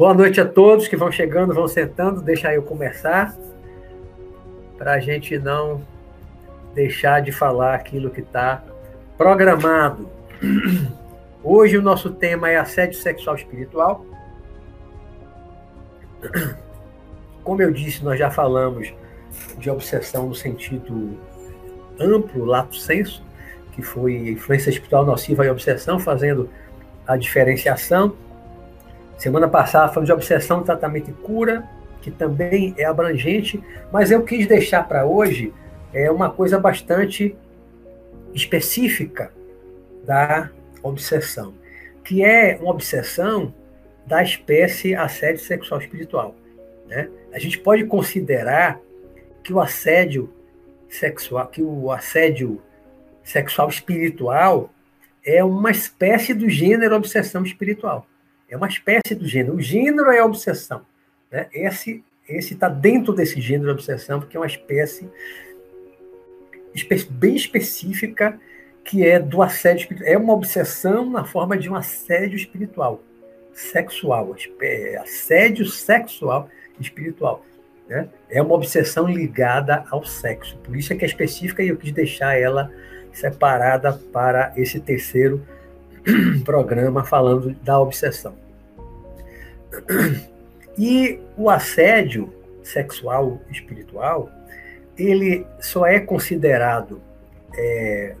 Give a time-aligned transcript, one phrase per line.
[0.00, 2.22] Boa noite a todos que vão chegando, vão sentando.
[2.22, 3.36] Deixa eu começar,
[4.78, 5.82] para a gente não
[6.74, 8.64] deixar de falar aquilo que está
[9.18, 10.08] programado.
[11.44, 14.06] Hoje o nosso tema é assédio sexual espiritual.
[17.44, 18.90] Como eu disse, nós já falamos
[19.58, 21.18] de obsessão no sentido
[22.00, 23.22] amplo, lato senso,
[23.72, 26.48] que foi influência espiritual nociva e obsessão, fazendo
[27.06, 28.16] a diferenciação.
[29.20, 31.68] Semana passada falamos de obsessão, tratamento e cura,
[32.00, 33.62] que também é abrangente,
[33.92, 35.52] mas eu quis deixar para hoje
[35.92, 37.36] é uma coisa bastante
[38.32, 39.30] específica
[40.06, 40.48] da
[40.82, 41.52] obsessão,
[42.02, 43.52] que é uma obsessão
[44.06, 46.34] da espécie assédio sexual espiritual.
[46.86, 47.10] Né?
[47.30, 48.80] A gente pode considerar
[49.44, 50.32] que o assédio
[50.88, 52.58] sexual, que o assédio
[53.22, 54.70] sexual espiritual
[55.22, 58.06] é uma espécie do gênero obsessão espiritual.
[58.50, 59.54] É uma espécie do gênero.
[59.54, 60.82] O gênero é a obsessão.
[61.30, 61.48] Né?
[61.52, 65.08] Esse está dentro desse gênero obsessão, porque é uma espécie
[67.10, 68.38] bem específica
[68.84, 70.12] que é do assédio espiritual.
[70.12, 73.00] É uma obsessão na forma de um assédio espiritual,
[73.52, 77.44] sexual, é, assédio sexual espiritual.
[77.88, 78.08] Né?
[78.28, 80.56] É uma obsessão ligada ao sexo.
[80.58, 82.72] Por isso é que é específica e eu quis deixar ela
[83.12, 85.44] separada para esse terceiro
[86.44, 88.34] programa falando da obsessão.
[90.78, 94.30] E o assédio sexual espiritual,
[94.96, 97.00] ele só é considerado
[97.56, 98.14] é,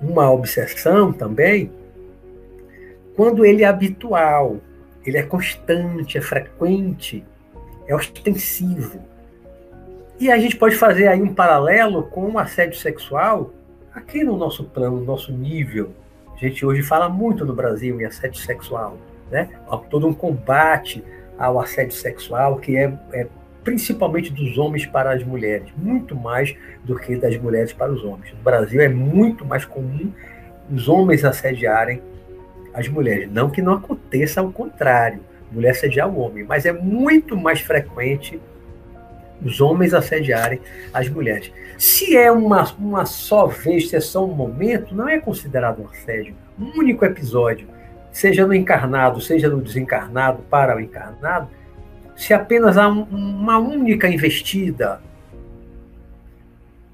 [0.00, 1.70] uma obsessão também
[3.14, 4.56] quando ele é habitual,
[5.04, 7.24] ele é constante, é frequente,
[7.86, 9.00] é ostensivo.
[10.18, 13.52] E a gente pode fazer aí um paralelo com o assédio sexual
[13.94, 15.92] aqui no nosso plano, no nosso nível.
[16.42, 18.98] Gente hoje fala muito no Brasil em assédio sexual,
[19.30, 19.48] né?
[19.70, 21.04] Há todo um combate
[21.38, 23.28] ao assédio sexual que é, é
[23.62, 26.52] principalmente dos homens para as mulheres, muito mais
[26.82, 28.32] do que das mulheres para os homens.
[28.32, 30.10] No Brasil é muito mais comum
[30.68, 32.02] os homens assediarem
[32.74, 33.30] as mulheres.
[33.30, 35.20] Não que não aconteça ao contrário,
[35.52, 38.40] mulher assediar o homem, mas é muito mais frequente
[39.44, 40.60] os homens assediarem
[40.92, 41.52] as mulheres.
[41.76, 45.88] Se é uma, uma só vez, se é só um momento, não é considerado um
[45.88, 46.34] assédio.
[46.62, 47.66] Um único episódio,
[48.12, 51.48] seja no encarnado, seja no desencarnado, para o encarnado,
[52.14, 55.00] se apenas há um, uma única investida,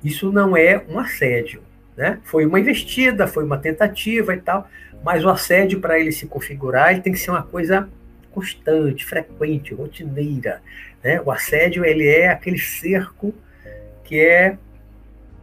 [0.03, 1.62] isso não é um assédio.
[1.95, 2.19] Né?
[2.23, 4.69] Foi uma investida, foi uma tentativa e tal,
[5.05, 7.89] mas o assédio, para ele se configurar, ele tem que ser uma coisa
[8.31, 10.62] constante, frequente, rotineira.
[11.03, 11.21] Né?
[11.21, 13.34] O assédio ele é aquele cerco
[14.05, 14.57] que é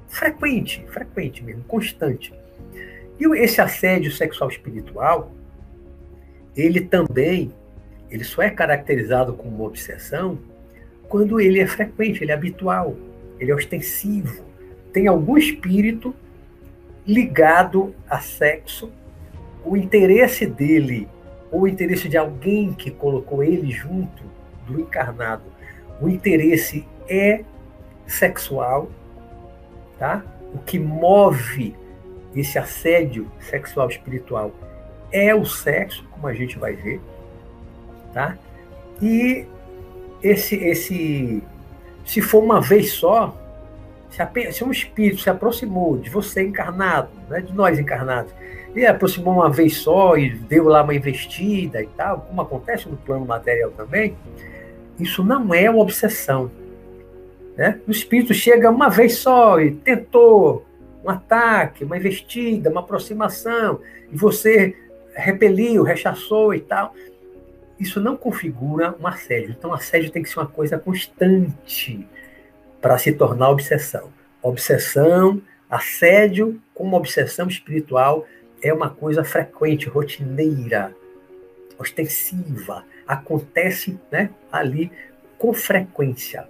[0.08, 2.34] frequente, frequente mesmo, constante.
[3.20, 5.32] E esse assédio sexual espiritual,
[6.56, 7.54] ele também
[8.10, 10.38] ele só é caracterizado como uma obsessão
[11.08, 12.96] quando ele é frequente, ele é habitual,
[13.40, 14.44] ele é ostensivo,
[14.92, 16.16] tem algum espírito
[17.06, 18.92] ligado a sexo,
[19.64, 21.08] o interesse dele
[21.52, 24.24] ou o interesse de alguém que colocou ele junto
[24.68, 25.44] do encarnado,
[26.02, 27.44] o interesse é
[28.08, 28.90] sexual,
[30.00, 30.24] tá?
[30.54, 31.76] O que move
[32.36, 34.52] esse assédio sexual espiritual
[35.12, 37.00] é o sexo, como a gente vai ver.
[38.14, 38.38] Tá?
[39.02, 39.46] E
[40.22, 41.44] esse, esse,
[42.06, 43.36] se for uma vez só,
[44.10, 48.34] se, um espírito se aproximou de você encarnado, né, de nós encarnados,
[48.76, 52.98] e aproximou uma vez só e deu lá uma investida e tal, como acontece no
[52.98, 54.18] plano material também,
[55.00, 56.52] isso não é uma obsessão.
[57.58, 57.80] Né?
[57.88, 60.66] O espírito chega uma vez só e tentou
[61.06, 63.80] um ataque, uma investida, uma aproximação,
[64.12, 64.76] e você
[65.16, 66.94] repeliu, rechaçou e tal
[67.80, 69.54] isso não configura um assédio.
[69.58, 72.08] Então, assédio tem que ser uma coisa constante
[72.82, 74.12] para se tornar obsessão.
[74.42, 78.26] Obsessão, assédio como obsessão espiritual
[78.62, 80.96] é uma coisa frequente, rotineira,
[81.78, 84.92] ostensiva, acontece né, ali
[85.38, 86.48] com frequência,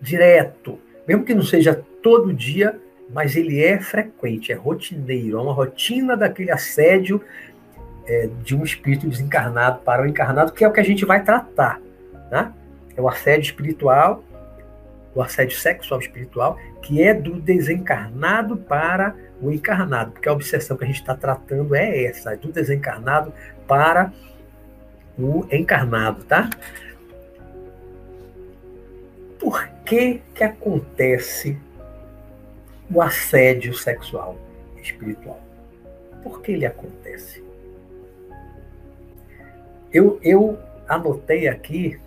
[0.00, 2.80] direto, mesmo que não seja todo dia,
[3.12, 7.22] mas ele é frequente, é rotineiro, é uma rotina daquele assédio
[8.06, 11.22] é, de um espírito desencarnado para o encarnado, que é o que a gente vai
[11.22, 11.80] tratar.
[12.30, 12.52] Né?
[12.96, 14.24] É o assédio espiritual,
[15.14, 20.84] o assédio sexual espiritual, que é do desencarnado para o encarnado, porque a obsessão que
[20.84, 23.32] a gente está tratando é essa, é do desencarnado
[23.66, 24.12] para
[25.18, 26.48] o encarnado, tá?
[29.38, 31.58] Por que que acontece
[32.92, 34.36] o assédio sexual
[34.80, 35.40] espiritual?
[36.22, 37.42] Por que ele acontece?
[39.92, 40.58] Eu, eu
[40.88, 41.98] anotei aqui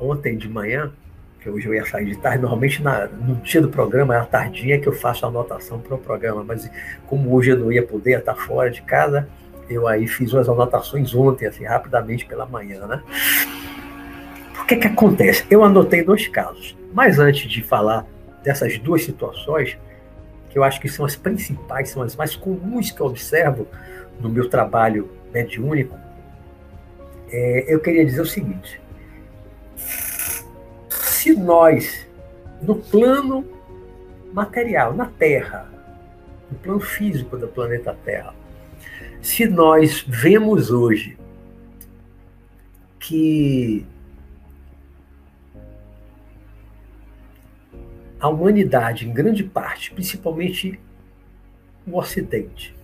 [0.00, 0.92] ontem de manhã,
[1.40, 4.24] que hoje eu ia sair de tarde, normalmente na, no dia do programa, é a
[4.24, 6.70] tardinha que eu faço a anotação para o programa, mas
[7.06, 9.28] como hoje eu não ia poder estar fora de casa,
[9.68, 13.02] eu aí fiz umas anotações ontem, assim, rapidamente pela manhã, né?
[14.60, 15.44] O que que acontece?
[15.50, 18.06] Eu anotei dois casos, mas antes de falar
[18.42, 19.78] dessas duas situações,
[20.50, 23.66] que eu acho que são as principais, são as mais comuns que eu observo
[24.20, 25.96] no meu trabalho mediúnico,
[27.32, 28.80] é, eu queria dizer o seguinte:
[30.88, 32.06] se nós,
[32.60, 33.46] no plano
[34.32, 35.70] material, na Terra,
[36.50, 38.34] no plano físico do planeta Terra,
[39.22, 41.16] se nós vemos hoje
[42.98, 43.86] que
[48.20, 50.78] a humanidade, em grande parte, principalmente
[51.86, 52.76] o Ocidente,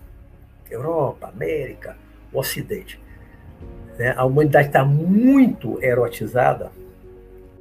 [0.71, 1.97] Europa, América,
[2.33, 2.99] o Ocidente,
[3.99, 4.15] né?
[4.17, 6.73] a humanidade está muito erotizada,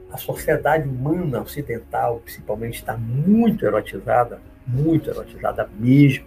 [0.09, 6.25] a sociedade humana ocidental, principalmente, está muito erotizada, muito erotizada mesmo.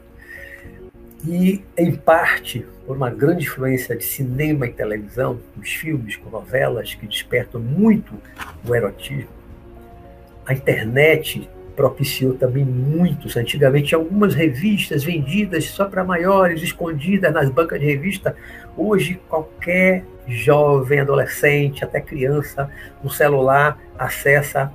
[1.26, 6.94] E, em parte, por uma grande influência de cinema e televisão, os filmes com novelas
[6.94, 8.14] que despertam muito
[8.66, 9.37] o erotismo,
[10.48, 13.36] a internet propiciou também muitos.
[13.36, 18.34] Antigamente, algumas revistas vendidas só para maiores, escondidas nas bancas de revista.
[18.74, 22.70] Hoje, qualquer jovem, adolescente, até criança,
[23.04, 24.72] no celular, acessa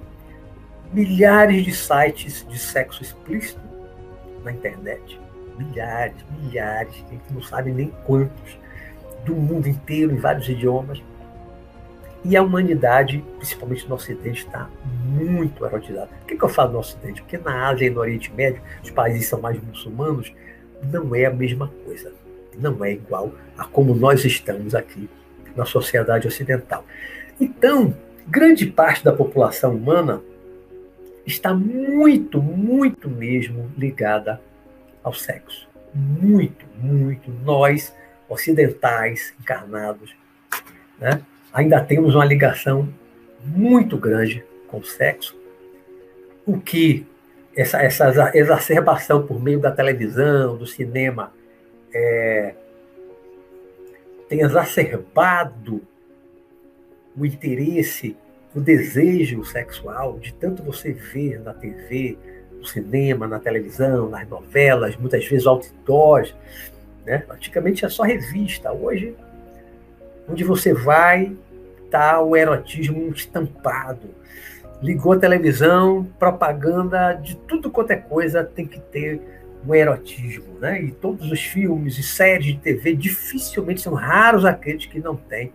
[0.94, 3.60] milhares de sites de sexo explícito
[4.44, 5.20] na internet.
[5.58, 8.60] Milhares, milhares, a gente não sabe nem quantos,
[9.26, 11.02] do mundo inteiro, em vários idiomas.
[12.26, 14.70] E a humanidade, principalmente no Ocidente, está
[15.06, 16.08] muito erotizada.
[16.08, 17.22] Por que, que eu falo no Ocidente?
[17.22, 20.34] Porque na Ásia e no Oriente Médio, os países são mais muçulmanos,
[20.92, 22.14] não é a mesma coisa.
[22.58, 25.10] Não é igual a como nós estamos aqui
[25.56, 26.86] na sociedade ocidental.
[27.40, 27.96] Então,
[28.28, 30.22] grande parte da população humana
[31.26, 34.42] está muito, muito mesmo ligada
[35.04, 35.68] ao sexo.
[35.94, 37.30] Muito, muito.
[37.44, 37.94] Nós,
[38.30, 40.16] ocidentais, encarnados,
[41.00, 41.22] né?
[41.54, 42.90] Ainda temos uma ligação
[43.46, 45.40] muito grande com o sexo,
[46.46, 47.06] o que
[47.56, 51.32] essa, essa exacerbação por meio da televisão, do cinema,
[51.94, 52.56] é,
[54.28, 55.82] tem exacerbado
[57.16, 58.18] o interesse,
[58.56, 62.18] o desejo sexual, de tanto você ver na TV,
[62.58, 66.36] no cinema, na televisão, nas novelas, muitas vezes outdoors.
[67.06, 67.24] Né?
[67.30, 69.16] Antigamente é só revista, hoje
[70.28, 71.36] onde você vai,
[71.90, 74.10] tá o erotismo estampado.
[74.82, 79.22] Ligou a televisão, propaganda de tudo quanto é coisa tem que ter
[79.66, 80.82] um erotismo, né?
[80.82, 85.54] E todos os filmes e séries de TV dificilmente são raros aqueles que não têm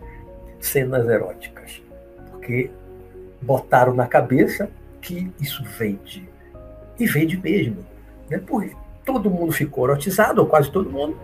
[0.61, 1.83] cenas eróticas,
[2.31, 2.71] porque
[3.43, 4.71] botaram na cabeça
[5.01, 6.29] que isso vende
[6.99, 7.85] e vende mesmo,
[8.31, 8.41] né?
[8.45, 8.75] Porque
[9.05, 11.19] todo mundo ficou erotizado, ou quase todo mundo,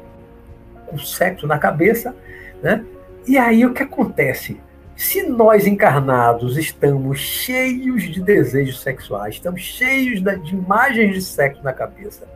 [0.86, 2.14] com sexo na cabeça,
[2.62, 2.84] né?
[3.26, 4.60] E aí o que acontece?
[4.96, 11.72] Se nós encarnados estamos cheios de desejos sexuais, estamos cheios de imagens de sexo na
[11.72, 12.28] cabeça,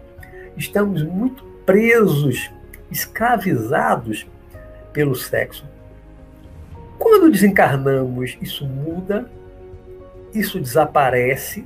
[0.57, 2.50] estamos muito presos,
[2.90, 4.26] escravizados
[4.92, 5.66] pelo sexo.
[6.99, 9.30] Quando desencarnamos, isso muda,
[10.35, 11.64] isso desaparece,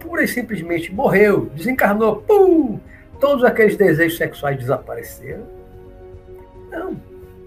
[0.00, 2.80] pura e simplesmente morreu, desencarnou, pum,
[3.20, 5.46] todos aqueles desejos sexuais desapareceram.
[6.70, 6.96] Não,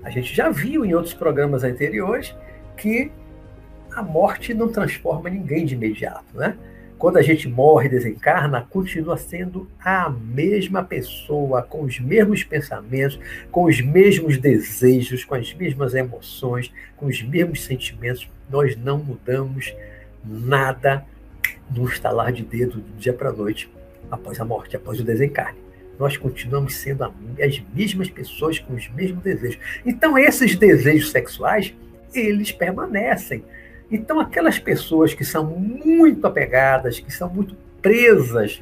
[0.03, 2.35] a gente já viu em outros programas anteriores
[2.77, 3.11] que
[3.91, 6.57] a morte não transforma ninguém de imediato, né?
[6.97, 13.17] Quando a gente morre desencarna, continua sendo a mesma pessoa, com os mesmos pensamentos,
[13.49, 18.29] com os mesmos desejos, com as mesmas emoções, com os mesmos sentimentos.
[18.49, 19.73] Nós não mudamos
[20.25, 21.05] nada
[21.73, 23.71] no estalar de dedo do dia para a noite
[24.11, 25.68] após a morte, após o desencarne
[25.99, 29.59] nós continuamos sendo as mesmas pessoas com os mesmos desejos.
[29.85, 31.75] Então, esses desejos sexuais,
[32.13, 33.43] eles permanecem.
[33.91, 38.61] Então, aquelas pessoas que são muito apegadas, que são muito presas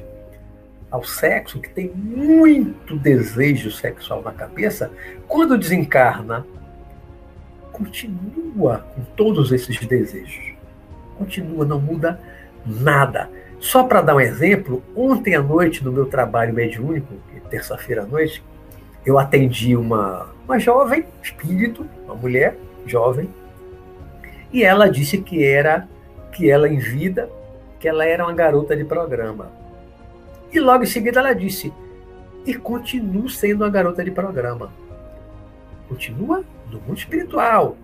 [0.90, 4.90] ao sexo, que tem muito desejo sexual na cabeça,
[5.28, 6.44] quando desencarna,
[7.70, 10.54] continua com todos esses desejos.
[11.16, 12.18] Continua, não muda
[12.66, 13.30] nada.
[13.60, 17.14] Só para dar um exemplo, ontem à noite, no meu trabalho mediúnico,
[17.48, 18.42] terça-feira à noite,
[19.04, 23.28] eu atendi uma, uma jovem espírito, uma mulher jovem,
[24.52, 25.88] e ela disse que era
[26.32, 27.28] que ela em vida,
[27.78, 29.50] que ela era uma garota de programa.
[30.52, 31.72] E logo em seguida ela disse:
[32.46, 34.72] "E continuo sendo uma garota de programa.
[35.88, 37.76] Continua no mundo espiritual.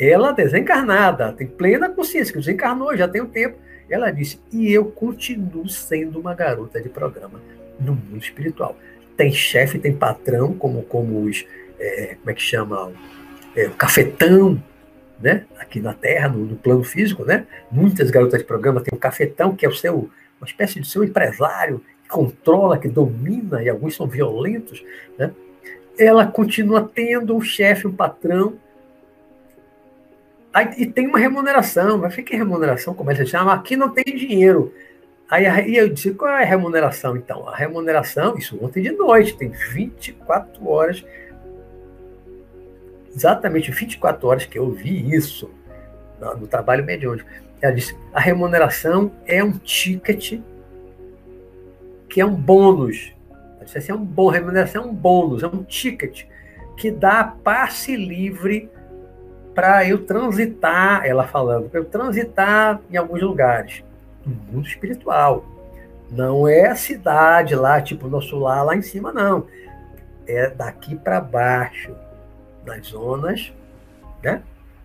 [0.00, 3.58] ela desencarnada, tem plena consciência que desencarnou, já tem um tempo.
[3.90, 7.40] Ela disse: e eu continuo sendo uma garota de programa
[7.80, 8.76] no mundo espiritual.
[9.18, 11.44] Tem chefe, tem patrão, como, como os.
[11.78, 12.90] É, como é que chama?
[13.54, 14.62] É, o cafetão,
[15.20, 15.44] né?
[15.58, 17.46] Aqui na Terra, no, no, plano físico, né?
[17.70, 20.08] Muitas garotas de programa têm o cafetão, que é o seu,
[20.40, 24.82] uma espécie de seu empresário, que controla, que domina, e alguns são violentos,
[25.18, 25.32] né?
[25.98, 28.56] Ela continua tendo um chefe, um patrão,
[30.52, 33.52] Aí, e tem uma remuneração, vai ficar remuneração, como é que chama?
[33.52, 34.72] Aqui não tem dinheiro.
[35.30, 37.46] Aí, aí eu disse, qual é a remuneração então?
[37.48, 41.04] A remuneração, isso ontem de noite, tem 24 horas,
[43.14, 45.50] exatamente 24 horas que eu vi isso
[46.18, 47.28] no, no trabalho mediúnico.
[47.60, 50.40] Ela disse, a remuneração é um ticket
[52.08, 53.12] que é um bônus.
[53.56, 56.24] Ela disse assim, é um bom, remuneração é um bônus, é um ticket
[56.76, 58.70] que dá passe livre
[59.54, 63.82] para eu transitar, ela falando, para eu transitar em alguns lugares,
[64.28, 65.44] no mundo espiritual.
[66.10, 69.46] Não é a cidade lá, tipo nosso lar lá em cima, não.
[70.26, 71.94] É daqui para baixo,
[72.64, 73.52] nas zonas,
[74.22, 74.42] né?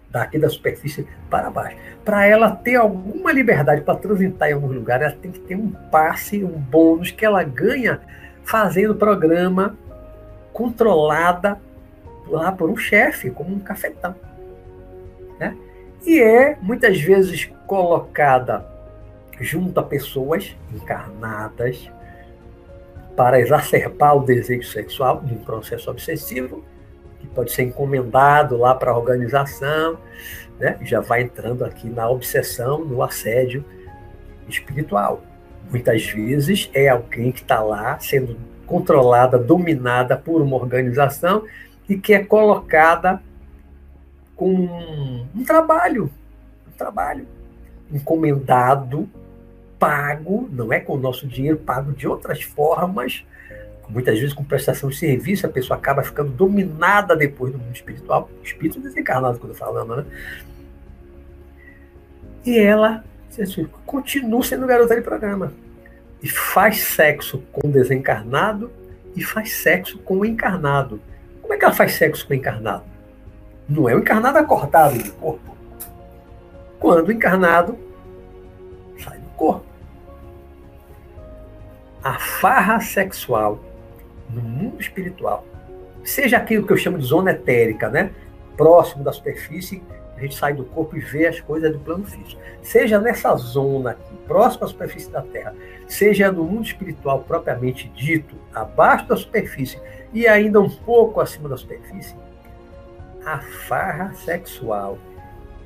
[0.10, 1.78] Daqui da superfície para baixo.
[2.06, 5.70] Para ela ter alguma liberdade para transitar em alguns lugares, ela tem que ter um
[5.70, 8.02] passe, um bônus que ela ganha
[8.44, 9.78] fazendo programa
[10.52, 11.60] controlada
[12.28, 14.16] lá por um chefe, como um cafetão
[15.40, 15.56] né?
[16.06, 18.66] e é muitas vezes colocada
[19.44, 21.90] junto a pessoas encarnadas
[23.16, 26.64] para exacerbar o desejo sexual de um processo obsessivo,
[27.20, 29.98] que pode ser encomendado lá para a organização,
[30.60, 30.78] né?
[30.82, 33.64] já vai entrando aqui na obsessão, no assédio
[34.48, 35.22] espiritual.
[35.70, 41.44] Muitas vezes é alguém que está lá sendo controlada, dominada por uma organização
[41.88, 43.22] e que é colocada
[44.36, 44.52] com
[45.36, 46.10] um trabalho,
[46.68, 47.28] um trabalho
[47.92, 49.08] encomendado,
[49.84, 53.25] pago, não é com o nosso dinheiro, pago de outras formas,
[53.90, 58.30] muitas vezes com prestação de serviço, a pessoa acaba ficando dominada depois do mundo espiritual,
[58.42, 60.06] espírito desencarnado, quando falando, né?
[62.46, 63.04] E ela
[63.42, 65.52] assim, continua sendo garota de programa.
[66.22, 68.72] E faz sexo com o desencarnado
[69.13, 71.02] e faz sexo com o encarnado.
[71.42, 72.86] Como é que ela faz sexo com o encarnado?
[73.68, 75.58] Não é o encarnado acordado do corpo.
[76.80, 77.78] Quando o encarnado
[78.98, 79.73] sai do corpo.
[82.03, 83.60] A farra sexual
[84.29, 85.45] no mundo espiritual,
[86.03, 88.12] seja aquilo que eu chamo de zona etérica, né?
[88.55, 89.83] próximo da superfície,
[90.15, 92.39] a gente sai do corpo e vê as coisas do plano físico.
[92.62, 95.55] Seja nessa zona aqui, próximo à superfície da Terra,
[95.88, 99.79] seja no mundo espiritual propriamente dito, abaixo da superfície
[100.13, 102.15] e ainda um pouco acima da superfície,
[103.25, 104.98] a farra sexual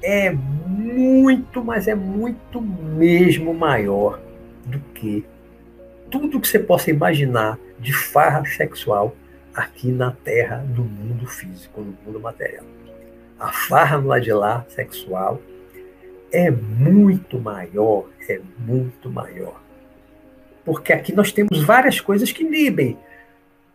[0.02, 4.20] é muito, mas é muito mesmo maior
[4.66, 5.26] do que
[6.10, 9.16] tudo que você possa imaginar de farra sexual
[9.54, 12.66] aqui na Terra, no mundo físico, no mundo material.
[13.40, 15.42] A farra no lado de lá, sexual,
[16.32, 19.60] é muito maior, é muito maior.
[20.66, 22.98] Porque aqui nós temos várias coisas que inibem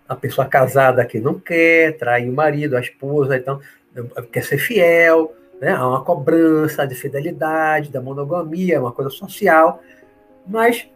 [0.08, 3.60] a pessoa casada que não quer trair o marido, a esposa, então
[4.30, 5.72] quer ser fiel, né?
[5.72, 9.80] há uma cobrança de fidelidade, da monogamia, uma coisa social,
[10.46, 10.88] mas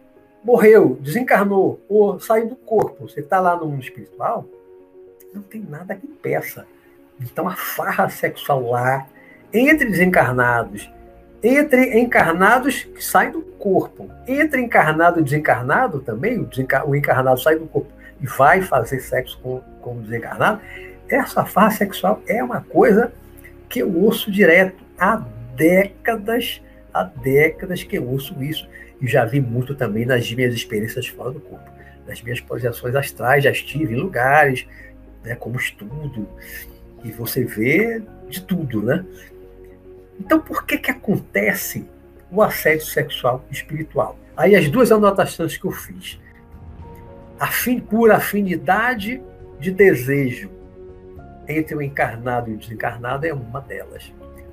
[0.47, 4.45] morreu, desencarnou, ou saiu do corpo, você está lá no mundo espiritual,
[5.33, 6.65] não tem nada que impeça.
[7.19, 9.05] Então a farra sexual lá,
[9.53, 10.89] entre desencarnados,
[11.43, 17.67] entre encarnados que saem do corpo, entre encarnado e desencarnado também, o, encarnado sai do
[17.67, 20.61] corpo e vai fazer sexo com, com o desencarnado,
[21.09, 23.11] essa farra sexual é uma coisa
[23.67, 25.21] que eu ouço direto há
[25.57, 26.61] décadas,
[26.93, 28.65] há décadas que eu ouço isso.
[29.01, 31.69] E já vi muito também nas minhas experiências fora do corpo.
[32.07, 34.65] Nas minhas projeções astrais, já estive em lugares,
[35.23, 36.27] né, como estudo,
[37.03, 39.05] e você vê de tudo, né?
[40.19, 41.85] Então, por que que acontece
[42.31, 44.17] o assédio sexual espiritual?
[44.35, 46.19] Aí as duas anotações que eu fiz.
[47.39, 49.21] Afim, por afinidade
[49.59, 50.49] de desejo
[51.47, 54.11] entre o encarnado e o desencarnado é uma delas.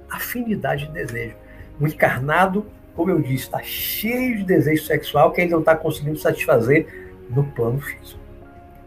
[0.09, 1.35] Afinidade de desejo.
[1.81, 6.19] O encarnado, como eu disse, está cheio de desejo sexual que ele não está conseguindo
[6.19, 6.87] satisfazer
[7.31, 8.21] no plano físico.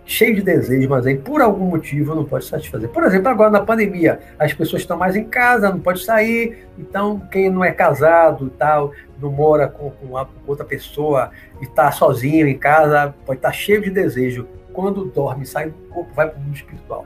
[0.05, 2.87] Cheio de desejo, mas aí por algum motivo não pode satisfazer.
[2.89, 7.19] Por exemplo, agora na pandemia, as pessoas estão mais em casa, não pode sair, então
[7.29, 12.47] quem não é casado tal, não mora com, com, uma, outra pessoa e está sozinho
[12.47, 14.47] em casa, pode estar tá cheio de desejo.
[14.71, 17.05] Quando dorme, sai do corpo, vai para o mundo espiritual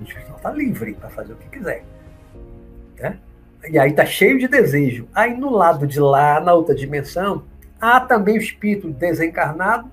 [0.00, 1.84] o espiritual está livre para fazer o que quiser.
[2.98, 3.18] Né?
[3.70, 5.08] E aí está cheio de desejo.
[5.14, 7.44] Aí no lado de lá, na outra dimensão,
[7.80, 9.90] há também o espírito desencarnado,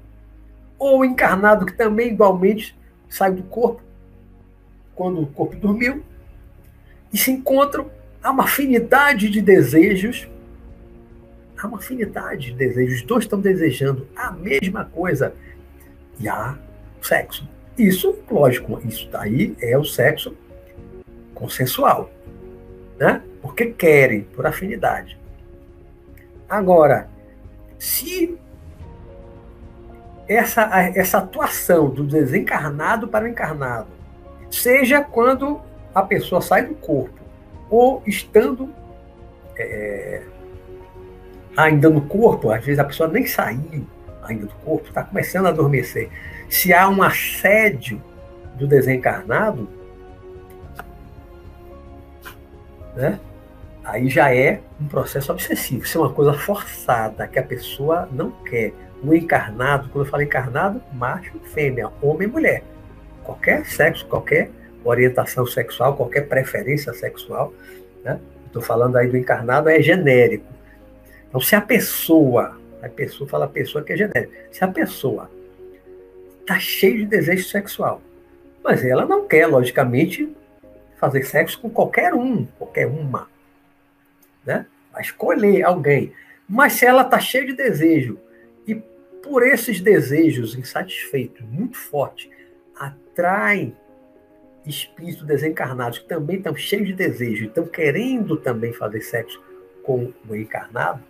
[0.78, 3.82] ou encarnado que também igualmente sai do corpo,
[4.96, 6.04] quando o corpo dormiu,
[7.14, 7.90] e se encontram.
[8.24, 10.28] Há uma afinidade de desejos.
[11.58, 13.02] Há uma afinidade de desejos.
[13.02, 15.34] Os dois estão desejando a mesma coisa.
[16.20, 16.58] E há
[17.02, 17.48] sexo.
[17.78, 20.36] Isso, lógico, isso daí é o sexo
[21.34, 22.12] consensual.
[23.00, 23.24] Né?
[23.42, 25.18] Porque querem, por afinidade.
[26.48, 27.10] Agora,
[27.80, 28.38] se
[30.28, 33.88] essa, essa atuação do desencarnado para o encarnado,
[34.50, 35.62] seja quando
[35.94, 37.20] a pessoa sai do corpo,
[37.70, 38.70] ou estando
[39.58, 40.22] é,
[41.56, 43.86] ainda no corpo, às vezes a pessoa nem saiu
[44.24, 46.10] ainda do corpo, está começando a adormecer.
[46.50, 48.02] Se há um assédio
[48.56, 49.68] do desencarnado,
[52.96, 53.20] né?
[53.84, 55.84] Aí já é um processo obsessivo.
[55.84, 58.74] Isso é uma coisa forçada, que a pessoa não quer.
[59.04, 62.64] O encarnado, quando eu falo encarnado, macho, fêmea, homem e mulher.
[63.24, 64.52] Qualquer sexo, qualquer
[64.84, 67.54] orientação sexual, qualquer preferência sexual.
[68.04, 68.20] Né?
[68.46, 70.46] Estou falando aí do encarnado, é genérico.
[71.28, 75.30] Então, se a pessoa, a pessoa fala a pessoa que é genérico, se a pessoa
[76.42, 78.02] está cheia de desejo sexual,
[78.64, 80.30] mas ela não quer, logicamente,
[81.00, 83.31] fazer sexo com qualquer um, qualquer uma
[84.46, 84.66] né?
[84.92, 86.14] Vai escolher alguém.
[86.48, 88.20] Mas se ela está cheia de desejo
[88.68, 88.76] e
[89.24, 92.30] por esses desejos insatisfeitos muito fortes
[92.76, 93.76] atraem
[94.66, 99.42] espíritos desencarnados que também estão cheios de desejo e estão querendo também fazer sexo
[99.84, 101.04] com o encarnado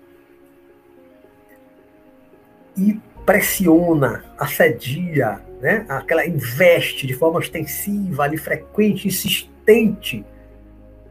[2.77, 5.85] e pressiona, assedia, né?
[5.87, 10.25] aquela investe de forma ostensiva, ali, frequente, insistente,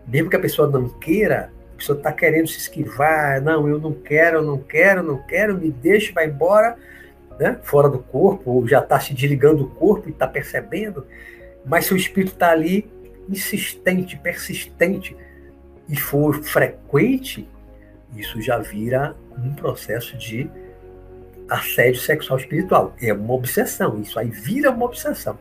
[0.07, 4.39] mesmo que a pessoa não queira, pessoa está querendo se esquivar, não, eu não quero,
[4.39, 6.77] eu não quero, eu não quero, me deixa, vai embora,
[7.39, 7.59] né?
[7.63, 11.07] fora do corpo, ou já está se desligando do corpo e está percebendo,
[11.65, 12.91] mas se o espírito está ali
[13.29, 15.17] insistente, persistente
[15.89, 17.49] e for frequente,
[18.15, 20.51] isso já vira um processo de
[21.49, 22.95] assédio sexual espiritual.
[23.01, 25.39] É uma obsessão, isso aí vira uma obsessão.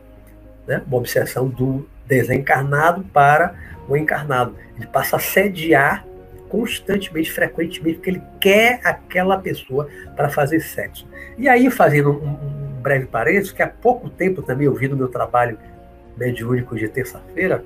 [0.66, 0.82] Né?
[0.88, 3.56] Uma obsessão do desencarnado para
[3.88, 4.56] o encarnado.
[4.78, 6.06] Ele passa a sediar
[6.50, 11.08] constantemente, frequentemente, porque ele quer aquela pessoa para fazer sexo.
[11.38, 15.08] E aí, fazendo um, breve parênteses, que há pouco tempo também eu vi no meu
[15.08, 15.58] trabalho
[16.18, 17.64] mediúnico de terça-feira,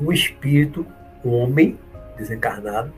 [0.00, 0.86] um espírito,
[1.24, 1.78] um homem
[2.16, 2.92] desencarnado,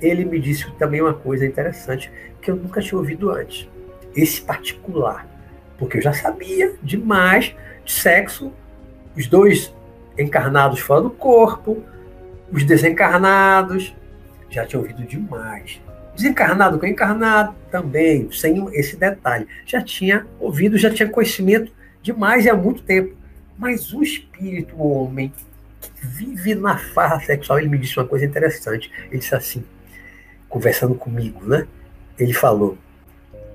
[0.00, 3.68] ele me disse também uma coisa interessante que eu nunca tinha ouvido antes.
[4.14, 5.26] Esse particular.
[5.78, 7.54] Porque eu já sabia demais
[7.84, 8.52] de sexo,
[9.16, 9.74] os dois
[10.18, 11.82] encarnados fora do corpo,
[12.50, 13.94] os desencarnados,
[14.50, 15.80] já tinha ouvido demais.
[16.14, 19.46] Desencarnado com encarnado também, sem esse detalhe.
[19.66, 23.14] Já tinha ouvido, já tinha conhecimento demais e há muito tempo.
[23.58, 25.32] Mas o espírito, o homem,
[25.80, 28.90] que vive na farra sexual, ele me disse uma coisa interessante.
[29.10, 29.64] Ele disse assim,
[30.48, 31.66] conversando comigo, né?
[32.18, 32.78] Ele falou: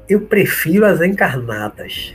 [0.07, 2.13] Eu prefiro as encarnadas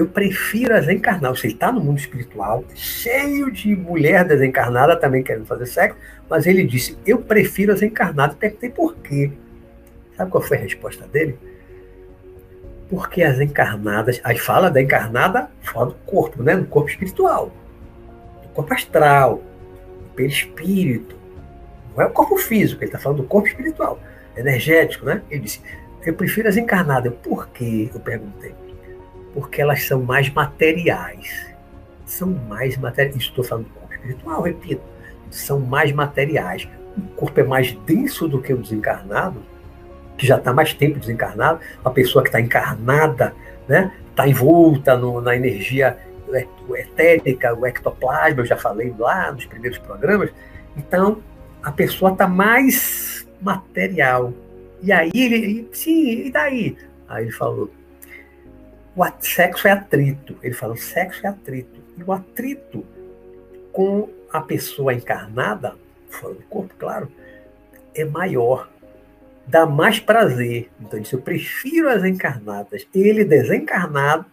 [0.00, 1.40] eu prefiro as encarnadas.
[1.40, 6.64] Você está no mundo espiritual, cheio de mulher desencarnada também querendo fazer sexo, mas ele
[6.64, 8.34] disse: Eu prefiro as encarnadas.
[8.36, 9.30] Perguntei por quê.
[10.16, 11.38] Sabe qual foi a resposta dele?
[12.88, 16.56] Porque as encarnadas, aí fala da encarnada fora do corpo, né?
[16.56, 17.52] no corpo espiritual,
[18.42, 19.42] no corpo astral,
[20.00, 21.14] no perispírito.
[21.94, 24.00] Não é o corpo físico, ele está falando do corpo espiritual,
[24.34, 25.22] energético, né?
[25.30, 25.60] Ele disse:
[26.06, 27.12] Eu prefiro as encarnadas.
[27.22, 27.90] Por quê?
[27.92, 28.54] Eu perguntei
[29.34, 31.46] porque elas são mais materiais.
[32.04, 33.16] São mais materiais.
[33.16, 34.82] Estou falando do corpo espiritual, repito.
[35.30, 36.68] São mais materiais.
[36.96, 39.42] O corpo é mais denso do que o desencarnado,
[40.18, 41.60] que já está mais tempo desencarnado.
[41.84, 43.34] A pessoa que está encarnada,
[43.68, 45.96] né, está envolta no, na energia
[46.76, 50.30] etérica, o ectoplasma, eu já falei lá nos primeiros programas.
[50.76, 51.22] Então,
[51.62, 54.32] a pessoa está mais material.
[54.82, 56.76] E aí, ele, sim, e daí?
[57.08, 57.70] Aí ele falou,
[59.00, 60.36] o sexo é atrito.
[60.42, 61.80] Ele fala, o sexo é atrito.
[61.96, 62.84] E o atrito
[63.72, 65.76] com a pessoa encarnada,
[66.08, 67.10] fora do corpo, claro,
[67.94, 68.70] é maior.
[69.46, 70.70] Dá mais prazer.
[70.80, 72.86] Então, ele disse, eu prefiro as encarnadas.
[72.94, 74.26] Ele, desencarnado,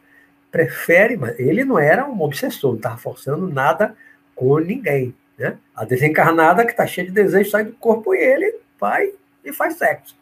[0.51, 3.95] prefere, mas ele não era um obsessor, não estava forçando nada
[4.35, 5.15] com ninguém.
[5.37, 5.57] Né?
[5.75, 9.11] A desencarnada que está cheia de desejo sai do corpo e ele vai
[9.43, 10.15] e faz sexo.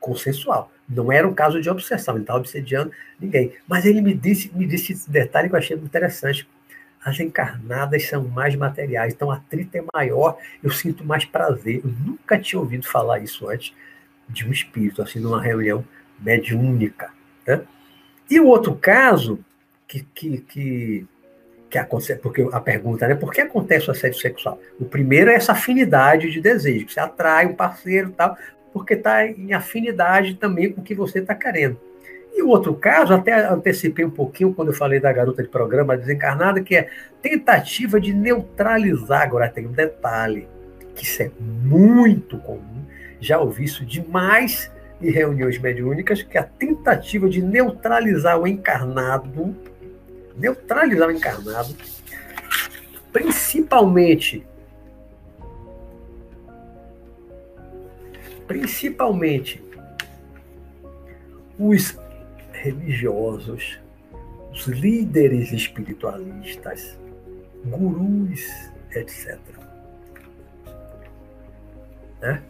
[0.00, 0.72] Consensual.
[0.88, 3.52] Não era um caso de obsessão, ele estava obsediando ninguém.
[3.68, 6.48] Mas ele me disse, me disse esse detalhe que eu achei interessante.
[7.04, 11.80] as encarnadas são mais materiais, então a atrito é maior, eu sinto mais prazer.
[11.84, 13.74] Eu nunca tinha ouvido falar isso antes
[14.28, 15.84] de um espírito, assim, numa reunião
[16.18, 17.10] mediúnica.
[17.46, 17.62] Né?
[18.30, 19.38] E o outro caso,
[19.88, 21.06] que, que, que,
[21.70, 23.14] que acontece, porque a pergunta, né?
[23.14, 24.60] Por que acontece o assédio sexual?
[24.78, 28.36] O primeiro é essa afinidade de desejo, que você atrai um parceiro tal,
[28.72, 31.78] porque está em afinidade também com o que você está querendo.
[32.32, 35.96] E o outro caso, até antecipei um pouquinho quando eu falei da garota de programa
[35.96, 36.88] desencarnada, que é
[37.20, 39.22] tentativa de neutralizar.
[39.22, 40.48] Agora tem um detalhe,
[40.94, 42.84] que isso é muito comum,
[43.20, 44.70] já ouvi isso demais
[45.02, 49.56] em reuniões mediúnicas, que é a tentativa de neutralizar o encarnado,
[50.36, 51.74] neutralizar o encarnado,
[53.12, 54.46] principalmente
[58.50, 59.62] principalmente
[61.56, 61.96] os
[62.50, 63.78] religiosos,
[64.50, 66.98] os líderes espiritualistas,
[67.64, 68.40] gurus,
[68.90, 69.38] etc.
[72.20, 72.42] Né?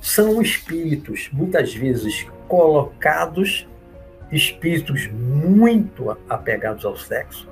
[0.00, 3.66] São espíritos, muitas vezes colocados,
[4.30, 7.48] espíritos muito apegados ao sexo,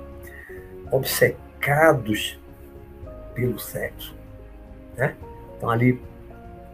[0.89, 2.39] obcecados
[3.35, 4.15] pelo sexo.
[4.95, 5.17] Né?
[5.53, 6.01] Estão ali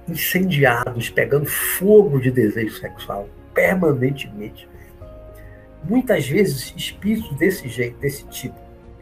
[0.07, 4.67] incendiados, pegando fogo de desejo sexual permanentemente.
[5.83, 8.55] Muitas vezes, espíritos desse jeito, desse tipo,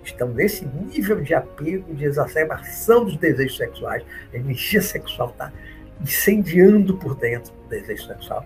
[0.03, 5.51] estão nesse nível de apego, de exacerbação dos desejos sexuais, a energia sexual está
[6.01, 8.45] incendiando por dentro o desejo sexual.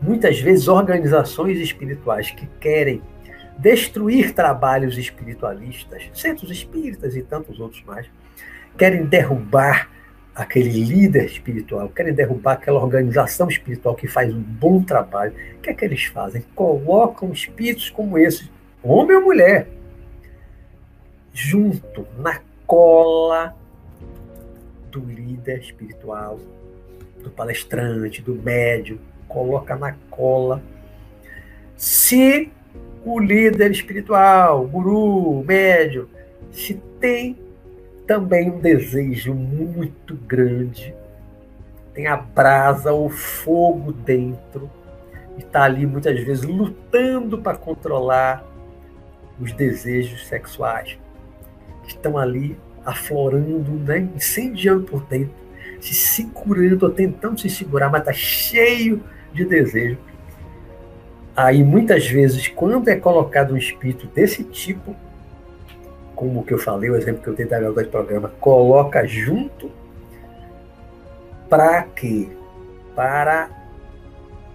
[0.00, 3.02] Muitas vezes, organizações espirituais que querem
[3.58, 8.06] destruir trabalhos espiritualistas, centros espíritas e tantos outros mais,
[8.76, 9.90] querem derrubar
[10.36, 15.32] aquele líder espiritual, querem derrubar aquela organização espiritual que faz um bom trabalho.
[15.56, 16.44] O que é que eles fazem?
[16.54, 18.50] Colocam espíritos como esses,
[18.82, 19.66] homem ou mulher,
[21.32, 23.56] junto na cola
[24.92, 26.38] do líder espiritual,
[27.22, 30.62] do palestrante, do médium, coloca na cola.
[31.78, 32.52] Se
[33.02, 36.06] o líder espiritual, o guru, o médium,
[36.52, 37.45] se tem
[38.06, 40.94] também um desejo muito grande,
[41.92, 44.70] tem a brasa, o fogo dentro,
[45.36, 48.46] e está ali muitas vezes lutando para controlar
[49.40, 50.98] os desejos sexuais,
[51.82, 55.34] que estão ali aflorando, né, incendiando por dentro,
[55.80, 59.98] se segurando, tentando se segurar, mas está cheio de desejo.
[61.34, 64.96] Aí muitas vezes, quando é colocado um espírito desse tipo,
[66.16, 69.70] como que eu falei, o exemplo que eu dei da garota de programa, coloca junto
[71.48, 72.28] para quê?
[72.96, 73.50] Para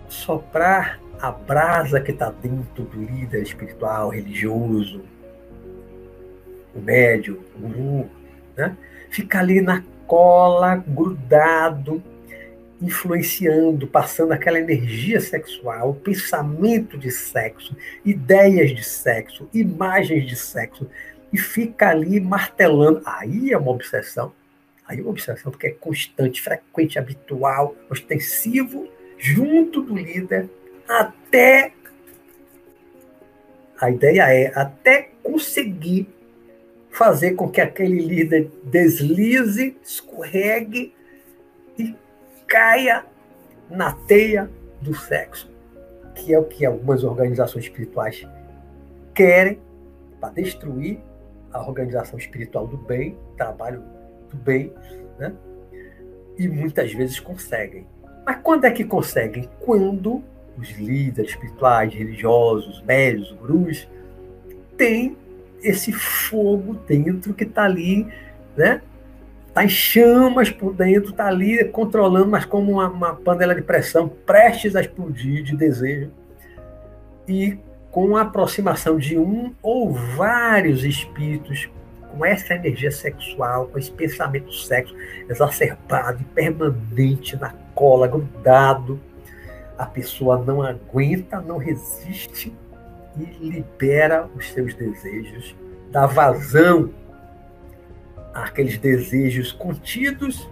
[0.10, 5.02] soprar a brasa que está dentro do líder espiritual, religioso,
[6.76, 8.10] o médio, o guru,
[8.58, 8.76] né?
[9.12, 12.02] Fica ali na cola, grudado,
[12.82, 20.88] influenciando, passando aquela energia sexual, pensamento de sexo, ideias de sexo, imagens de sexo,
[21.32, 23.02] e fica ali martelando.
[23.06, 24.34] Aí é uma obsessão.
[24.86, 30.50] Aí é uma obsessão, porque é constante, frequente, habitual, ostensivo, junto do líder,
[30.88, 31.74] até.
[33.80, 36.08] A ideia é até conseguir
[36.92, 40.94] fazer com que aquele líder deslize, escorregue
[41.80, 41.96] e
[42.46, 43.06] caia
[43.70, 45.50] na teia do sexo,
[46.14, 48.28] que é o que algumas organizações espirituais
[49.16, 49.60] querem
[50.20, 51.00] para destruir
[51.54, 53.84] a organização espiritual do bem, trabalho
[54.30, 54.74] do bem,
[55.20, 55.34] né?
[56.38, 57.86] e muitas vezes conseguem.
[58.26, 59.50] Mas quando é que conseguem?
[59.60, 60.24] Quando
[60.58, 63.88] os líderes espirituais, religiosos, médios, gurus,
[64.78, 65.18] têm
[65.64, 68.08] esse fogo dentro que está ali,
[68.56, 68.82] né?
[69.48, 74.08] Está em chamas por dentro, está ali controlando, mas como uma, uma panela de pressão
[74.08, 76.10] prestes a explodir de desejo.
[77.28, 77.58] E
[77.92, 81.70] com a aproximação de um ou vários espíritos
[82.12, 84.96] com essa energia sexual, com esse pensamento sexo
[85.30, 89.00] exacerbado e permanente na cola, grudado,
[89.78, 92.54] a pessoa não aguenta, não resiste
[93.18, 95.56] e libera os seus desejos,
[95.90, 96.92] dá vazão
[98.34, 100.48] àqueles desejos contidos,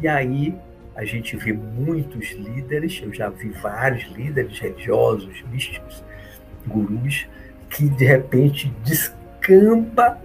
[0.00, 0.56] e aí
[0.94, 6.04] a gente vê muitos líderes, eu já vi vários líderes religiosos, místicos,
[6.66, 7.26] gurus
[7.68, 10.20] que de repente descamba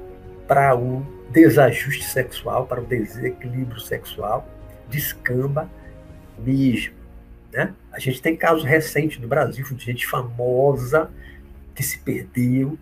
[0.47, 4.47] para o desajuste sexual, para o desequilíbrio sexual,
[4.89, 5.69] descamba
[6.37, 6.93] mesmo.
[7.51, 7.73] Né?
[7.91, 11.09] A gente tem casos recentes no Brasil de gente famosa
[11.73, 12.77] que se perdeu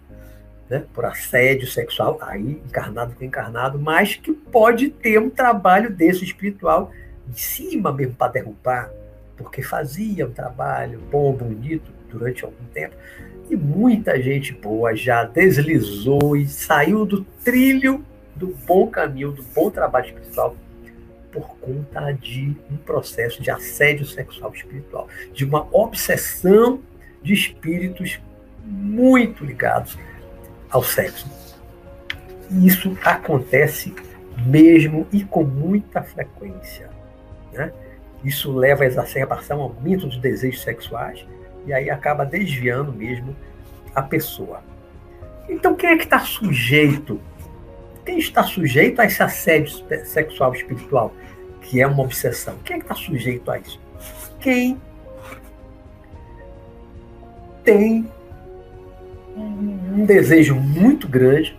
[0.70, 6.24] né, por assédio sexual, aí encarnado com encarnado, mas que pode ter um trabalho desse
[6.24, 6.92] espiritual
[7.30, 8.90] em cima mesmo para derrubar,
[9.38, 12.96] porque fazia um trabalho bom, bonito durante algum tempo,
[13.50, 18.04] e muita gente boa já deslizou e saiu do trilho
[18.36, 20.56] do bom caminho, do bom trabalho espiritual,
[21.32, 26.82] por conta de um processo de assédio sexual espiritual, de uma obsessão
[27.22, 28.20] de espíritos
[28.64, 29.98] muito ligados
[30.70, 31.30] ao sexo.
[32.64, 33.94] Isso acontece
[34.46, 36.90] mesmo e com muita frequência.
[37.54, 37.72] Né?
[38.24, 41.26] Isso leva à exacerbação, aumento dos desejos sexuais,
[41.66, 43.36] e aí acaba desviando mesmo
[43.94, 44.62] a pessoa.
[45.48, 47.20] Então, quem é que está sujeito?
[48.06, 51.14] Quem está sujeito a esse assédio sexual espiritual,
[51.62, 52.56] que é uma obsessão?
[52.64, 53.80] Quem é que está sujeito a isso?
[54.40, 54.80] Quem
[57.64, 58.08] tem
[59.36, 61.58] um desejo muito grande,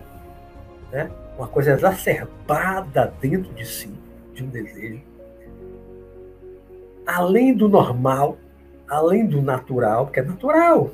[0.91, 1.11] né?
[1.37, 3.93] uma coisa exacerbada dentro de si,
[4.33, 5.01] de um desejo,
[7.05, 8.37] além do normal,
[8.89, 10.91] além do natural, porque é natural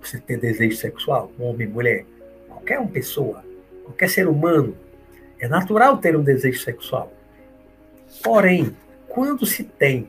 [0.00, 2.04] você ter desejo sexual, homem, mulher,
[2.48, 3.44] qualquer uma pessoa,
[3.84, 4.76] qualquer ser humano,
[5.38, 7.12] é natural ter um desejo sexual.
[8.22, 8.74] Porém,
[9.08, 10.08] quando se tem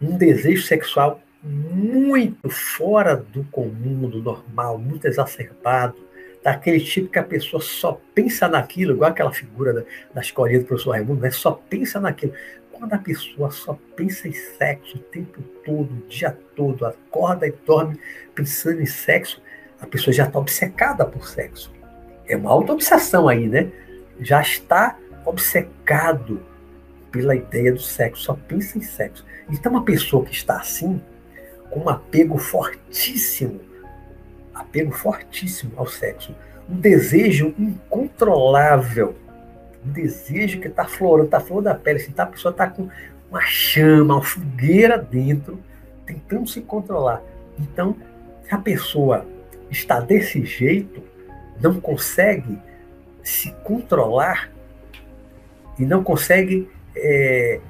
[0.00, 5.96] um desejo sexual muito fora do comum, do normal, muito exacerbado,
[6.42, 9.82] daquele tipo que a pessoa só pensa naquilo, igual aquela figura da,
[10.14, 11.30] da escolinha do professor Raimundo, né?
[11.30, 12.32] só pensa naquilo.
[12.80, 17.52] Quando a pessoa só pensa em sexo o tempo todo, o dia todo, acorda e
[17.66, 18.00] dorme
[18.34, 19.42] pensando em sexo,
[19.78, 21.70] a pessoa já está obcecada por sexo.
[22.26, 23.70] É uma auto-obsessão aí, né?
[24.18, 26.40] Já está obcecado
[27.12, 29.26] pela ideia do sexo, só pensa em sexo.
[29.50, 31.02] Então, uma pessoa que está assim,
[31.68, 33.60] com um apego fortíssimo,
[34.54, 36.34] apego fortíssimo ao sexo,
[36.66, 39.14] um desejo incontrolável,
[39.88, 42.88] desejo que está florando, está flor da pele, assim, tá, a pessoa está com
[43.30, 45.58] uma chama, uma fogueira dentro,
[46.04, 47.22] tentando se controlar.
[47.58, 47.96] Então,
[48.50, 49.26] a pessoa
[49.70, 51.02] está desse jeito,
[51.60, 52.58] não consegue
[53.22, 54.50] se controlar
[55.78, 57.60] e não consegue é,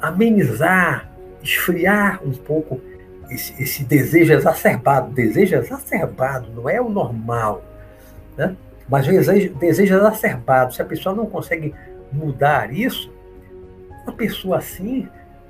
[0.00, 2.80] amenizar esfriar um pouco
[3.30, 5.12] esse, esse, desejo exacerbado.
[5.12, 7.64] Desejo exacerbado não é o normal,
[8.36, 8.56] né?
[8.88, 10.74] Mas desejo, desejo exacerbado.
[10.74, 11.74] Se a pessoa não consegue
[12.12, 13.12] mudar isso,
[14.04, 15.08] uma pessoa assim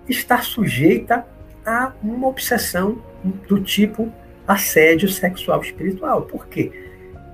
[0.08, 1.26] está sujeita
[1.64, 3.02] a uma obsessão
[3.48, 4.12] do tipo
[4.46, 6.22] assédio sexual espiritual.
[6.22, 6.72] Por quê?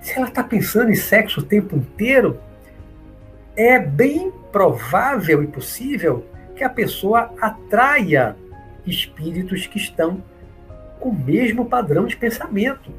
[0.01, 2.39] Se ela está pensando em sexo o tempo inteiro,
[3.57, 8.37] é bem provável e possível que a pessoa atraia
[8.87, 10.23] espíritos que estão
[11.01, 12.93] com o mesmo padrão de pensamento,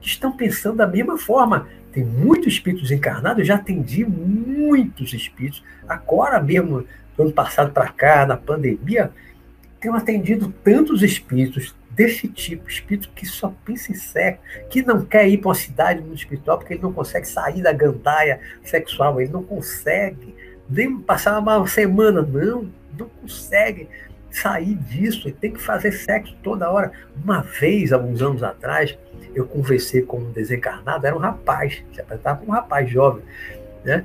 [0.00, 1.68] que estão pensando da mesma forma.
[1.92, 6.84] Tem muitos espíritos encarnados, eu já atendi muitos espíritos, agora mesmo,
[7.16, 9.10] do ano passado para cá, na pandemia,
[9.80, 15.28] tenho atendido tantos espíritos desse tipo, espírito que só pensa em sexo, que não quer
[15.28, 19.32] ir para uma cidade muito espiritual porque ele não consegue sair da gandaia sexual, ele
[19.32, 20.34] não consegue
[20.70, 23.88] nem passar uma semana, não, não consegue
[24.30, 26.92] sair disso, ele tem que fazer sexo toda hora.
[27.22, 28.96] Uma vez, alguns anos atrás,
[29.34, 33.22] eu conversei com um desencarnado, era um rapaz, se apresentava como um rapaz jovem,
[33.84, 34.04] né?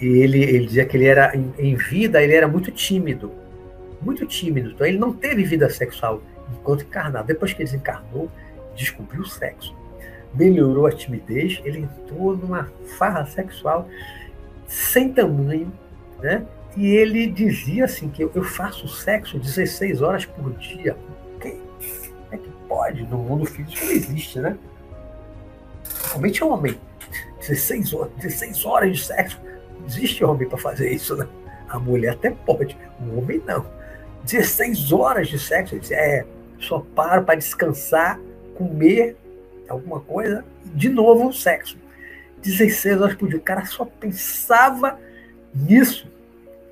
[0.00, 3.32] E ele, ele dizia que ele era, em, em vida, ele era muito tímido,
[4.00, 6.20] muito tímido, então ele não teve vida sexual
[6.52, 7.26] enquanto encarnado.
[7.26, 8.30] Depois que ele desencarnou,
[8.74, 9.74] descobriu o sexo.
[10.34, 13.88] Melhorou a timidez, ele entrou numa farra sexual
[14.66, 15.72] sem tamanho,
[16.20, 16.44] né?
[16.76, 20.96] E ele dizia assim que eu, faço sexo 16 horas por dia.
[21.40, 21.54] Como
[22.30, 23.02] é que pode?
[23.04, 24.56] No mundo físico não existe, né?
[25.84, 26.78] Somente homem.
[27.40, 29.40] 16 horas, 16 horas de sexo.
[29.86, 31.26] Existe homem para fazer isso, né?
[31.68, 33.66] A mulher até pode, o homem não.
[34.24, 35.78] 16 horas de sexo.
[35.78, 36.24] Disse, é,
[36.58, 38.18] só paro para descansar,
[38.54, 39.16] comer
[39.68, 41.76] alguma coisa, de novo sexo.
[42.42, 43.38] 16 horas por dia.
[43.38, 44.98] O cara só pensava
[45.54, 46.10] nisso.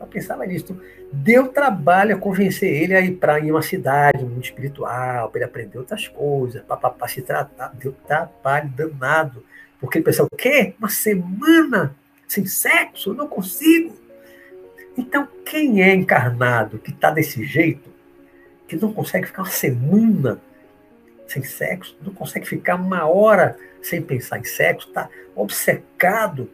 [0.00, 0.80] Só pensava nisso.
[1.12, 5.44] Deu trabalho a convencer ele a ir para uma cidade, um mundo espiritual, para ele
[5.44, 7.68] aprender outras coisas, para se tratar.
[7.74, 9.44] Deu trabalho danado.
[9.78, 10.74] Porque ele pensava, o quê?
[10.78, 11.94] Uma semana
[12.26, 13.10] sem sexo?
[13.10, 13.94] Eu não consigo.
[14.96, 17.90] Então, quem é encarnado que está desse jeito,
[18.66, 20.40] que não consegue ficar uma semana
[21.28, 26.50] sem sexo, não consegue ficar uma hora sem pensar em sexo, está obcecado,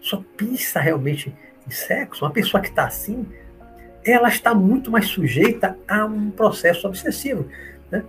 [0.00, 1.34] só pensa realmente
[1.68, 3.26] em sexo, uma pessoa que está assim,
[4.04, 7.46] ela está muito mais sujeita a um processo obsessivo.
[7.90, 8.02] Né?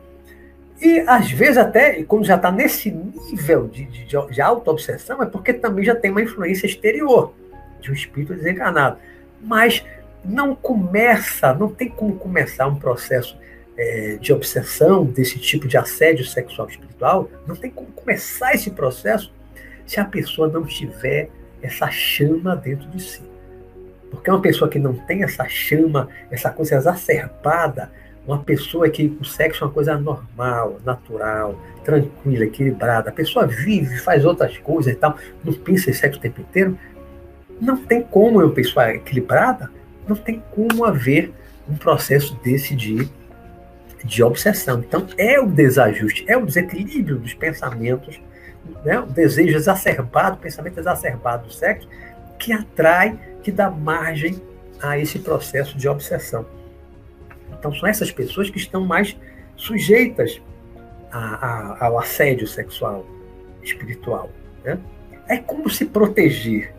[0.82, 5.54] E às vezes até, quando já está nesse nível de, de, de auto-obsessão, é porque
[5.54, 7.34] também já tem uma influência exterior
[7.82, 8.98] de um espírito desencarnado.
[9.42, 9.86] Mas
[10.24, 13.38] não começa, não tem como começar um processo
[13.78, 19.34] é, de obsessão, desse tipo de assédio sexual espiritual, não tem como começar esse processo
[19.86, 21.30] se a pessoa não tiver
[21.62, 23.29] essa chama dentro de si.
[24.10, 27.92] Porque uma pessoa que não tem essa chama, essa coisa exacerbada,
[28.26, 33.98] uma pessoa que o sexo é uma coisa normal, natural, tranquila, equilibrada, a pessoa vive,
[33.98, 36.78] faz outras coisas e tal, não pensa em sexo o tempo inteiro,
[37.60, 39.70] não tem como uma pessoa equilibrada,
[40.08, 41.34] não tem como haver
[41.68, 43.10] um processo desse de,
[44.04, 44.80] de obsessão.
[44.80, 48.22] Então, é o desajuste, é o desequilíbrio dos pensamentos,
[48.84, 49.00] né?
[49.00, 51.88] o desejo exacerbado, o pensamento exacerbado do sexo,
[52.40, 54.42] que atrai, que dá margem
[54.82, 56.46] a esse processo de obsessão.
[57.52, 59.18] Então, são essas pessoas que estão mais
[59.56, 60.42] sujeitas
[61.12, 63.06] a, a, ao assédio sexual
[63.62, 64.32] espiritual.
[64.64, 64.80] Né?
[65.28, 66.74] É como se proteger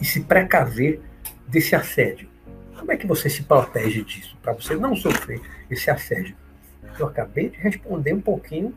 [0.00, 1.00] e se precaver
[1.46, 2.28] desse assédio.
[2.78, 6.36] Como é que você se protege disso, para você não sofrer esse assédio?
[6.98, 8.74] Eu acabei de responder um pouquinho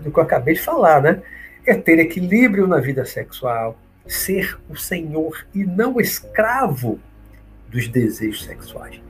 [0.00, 1.22] do que eu acabei de falar, né?
[1.64, 6.98] É ter equilíbrio na vida sexual, ser o senhor e não o escravo
[7.68, 9.00] dos desejos sexuais.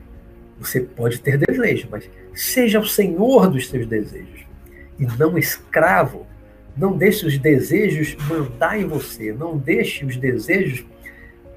[0.59, 4.45] Você pode ter desejo, mas seja o senhor dos seus desejos
[4.99, 6.25] e não escravo.
[6.75, 10.85] Não deixe os desejos mandar em você, não deixe os desejos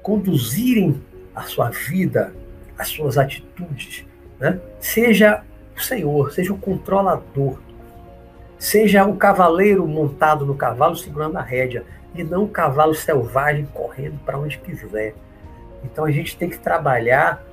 [0.01, 1.01] conduzirem
[1.35, 2.33] a sua vida,
[2.77, 4.05] as suas atitudes.
[4.39, 4.59] Né?
[4.79, 5.43] Seja
[5.77, 7.59] o senhor, seja o controlador,
[8.57, 14.19] seja o cavaleiro montado no cavalo segurando a rédea e não o cavalo selvagem correndo
[14.25, 15.13] para onde quiser.
[15.83, 17.43] Então a gente tem que trabalhar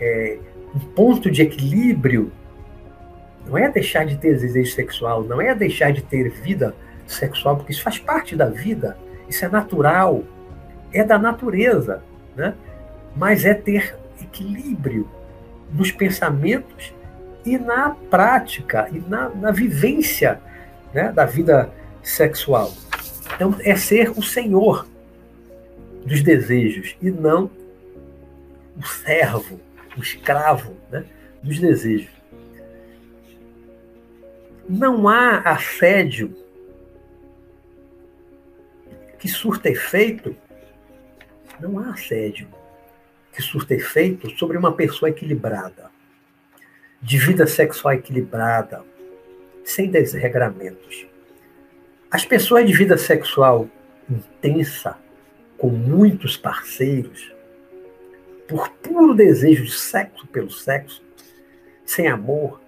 [0.00, 0.38] é,
[0.74, 2.32] um ponto de equilíbrio.
[3.46, 6.74] Não é deixar de ter desejo sexual, não é deixar de ter vida
[7.06, 10.22] sexual, porque isso faz parte da vida, isso é natural,
[10.92, 12.02] é da natureza,
[12.36, 12.54] né?
[13.16, 15.08] mas é ter equilíbrio
[15.72, 16.94] nos pensamentos
[17.44, 20.40] e na prática e na, na vivência
[20.92, 21.70] né, da vida
[22.02, 22.72] sexual.
[23.38, 24.84] Então, é ser o senhor
[26.04, 27.48] dos desejos e não
[28.76, 29.60] o servo,
[29.96, 31.04] o escravo né,
[31.40, 32.10] dos desejos.
[34.68, 36.36] Não há assédio
[39.20, 40.34] que surta efeito,
[41.60, 42.48] não há assédio
[43.32, 45.92] que surta efeito sobre uma pessoa equilibrada,
[47.00, 48.82] de vida sexual equilibrada,
[49.64, 51.06] sem desregramentos.
[52.10, 53.68] As pessoas de vida sexual
[54.08, 54.96] intensa,
[55.58, 57.30] com muitos parceiros,
[58.48, 61.04] por puro desejo de sexo pelo sexo,
[61.84, 62.62] sem amor,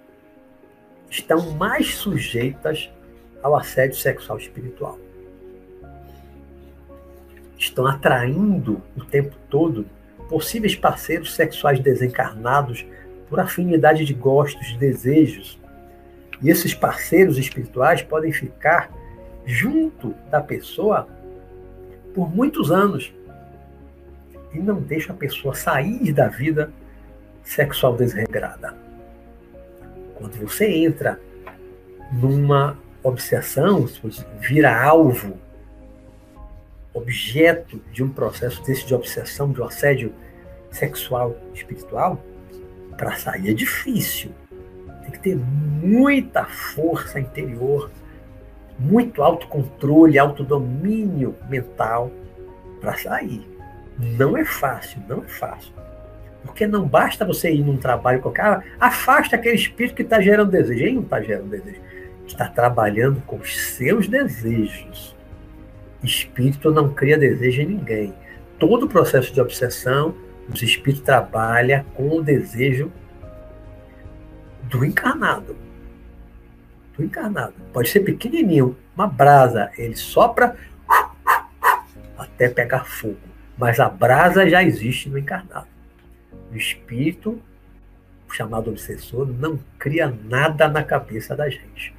[1.09, 2.87] estão mais sujeitas
[3.41, 4.99] ao assédio sexual espiritual.
[7.57, 9.87] Estão atraindo o tempo todo
[10.29, 12.85] possíveis parceiros sexuais desencarnados
[13.27, 15.59] por afinidade de gostos, de desejos.
[16.43, 19.00] E esses parceiros espirituais podem ficar
[19.45, 21.07] junto da pessoa
[22.13, 23.13] por muitos anos
[24.53, 26.71] e não deixa a pessoa sair da vida
[27.43, 28.75] sexual desregrada.
[30.15, 31.19] Quando você entra
[32.11, 33.87] numa obsessão,
[34.39, 35.37] vira alvo,
[36.93, 40.13] objeto de um processo desse de obsessão, de um assédio
[40.69, 42.21] sexual espiritual,
[42.97, 44.31] para sair é difícil.
[45.01, 47.89] Tem que ter muita força interior,
[48.81, 52.11] muito autocontrole, autodomínio mental
[52.79, 53.47] para sair.
[54.17, 55.71] Não é fácil, não é fácil.
[56.43, 60.49] Porque não basta você ir num trabalho qualquer, ah, afasta aquele espírito que está gerando
[60.49, 60.83] desejo.
[60.83, 61.79] Ele não está gerando desejo.
[62.25, 65.15] Está trabalhando com os seus desejos.
[66.03, 68.13] Espírito não cria desejo em ninguém.
[68.57, 70.15] Todo o processo de obsessão,
[70.51, 72.91] os espíritos trabalha com o desejo
[74.63, 75.55] do encarnado.
[77.01, 77.53] Do encarnado.
[77.73, 79.71] Pode ser pequenininho, uma brasa.
[79.77, 80.55] Ele sopra
[82.17, 83.31] até pegar fogo
[83.61, 85.67] mas a brasa já existe no encarnado.
[86.51, 87.39] O espírito,
[88.31, 91.93] chamado obsessor, não cria nada na cabeça da gente.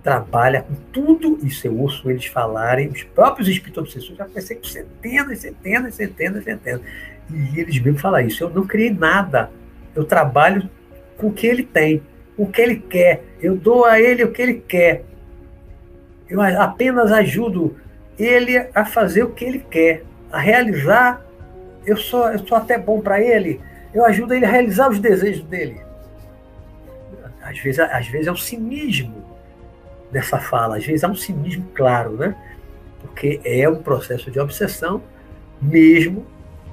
[0.00, 4.62] Trabalha com tudo, isso eu ouço eles falarem, os próprios espíritos obsessores, já conversei com
[4.62, 6.82] centenas, centenas, centenas, centenas.
[7.28, 8.44] E eles mesmo falam isso.
[8.44, 9.50] Eu não criei nada.
[9.96, 10.70] Eu trabalho
[11.16, 12.00] com o que ele tem,
[12.36, 13.24] o que ele quer.
[13.40, 15.04] Eu dou a ele o que ele quer.
[16.28, 17.76] Eu apenas ajudo
[18.18, 21.24] ele a fazer o que ele quer a realizar.
[21.84, 23.60] Eu sou, eu sou até bom para ele.
[23.92, 25.80] Eu ajudo ele a realizar os desejos dele.
[27.42, 29.22] Às vezes, às vezes é o cinismo
[30.10, 30.76] nessa fala.
[30.76, 32.34] Às vezes há um cinismo claro, né?
[33.00, 35.02] Porque é um processo de obsessão,
[35.60, 36.24] mesmo,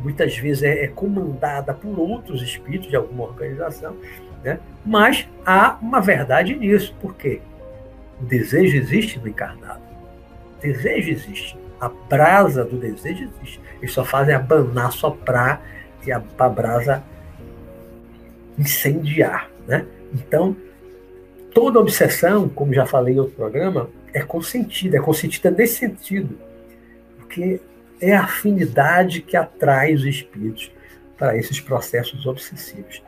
[0.01, 3.95] muitas vezes é, é comandada por outros espíritos de alguma organização,
[4.43, 4.59] né?
[4.85, 7.41] mas há uma verdade nisso, porque
[8.21, 9.81] o desejo existe no encarnado.
[10.57, 11.57] O desejo existe.
[11.79, 13.61] A brasa do desejo existe.
[13.81, 15.61] Eles só fazem abanar, soprar
[16.05, 17.03] e a, a brasa
[18.57, 19.49] incendiar.
[19.67, 19.85] Né?
[20.13, 20.55] Então,
[21.53, 26.37] toda obsessão, como já falei em outro programa, é consentida, é consentida nesse sentido.
[27.17, 27.61] Porque
[28.01, 30.71] é a afinidade que atrai os espíritos
[31.17, 33.01] para esses processos obsessivos.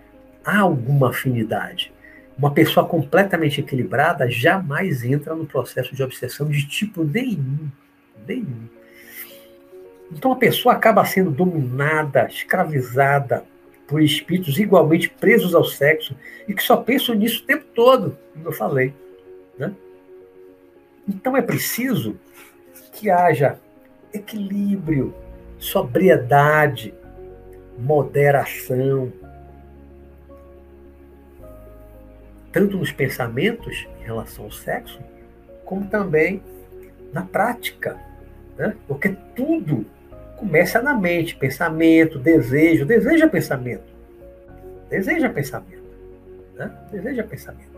[0.44, 1.94] Há alguma afinidade.
[2.38, 7.70] Uma pessoa completamente equilibrada jamais entra no processo de obsessão de tipo nenhum.
[8.28, 8.68] Nenhum.
[10.12, 13.46] Então a pessoa acaba sendo dominada, escravizada
[13.88, 16.16] por espíritos igualmente presos ao sexo
[16.48, 18.94] e que só pensam nisso o tempo todo, como eu falei.
[19.58, 19.74] Né?
[21.08, 22.18] Então é preciso
[22.94, 23.60] que haja
[24.14, 25.14] equilíbrio,
[25.58, 26.94] sobriedade,
[27.78, 29.12] moderação,
[32.52, 35.00] tanto nos pensamentos em relação ao sexo,
[35.66, 36.44] como também
[37.14, 37.98] na prática.
[38.58, 38.76] Né?
[38.88, 39.86] Porque tudo
[40.38, 42.86] começa na mente, pensamento, desejo.
[42.92, 43.92] É pensamento.
[44.90, 45.84] Desejo é pensamento.
[46.56, 46.72] Né?
[46.92, 47.72] Desejo é pensamento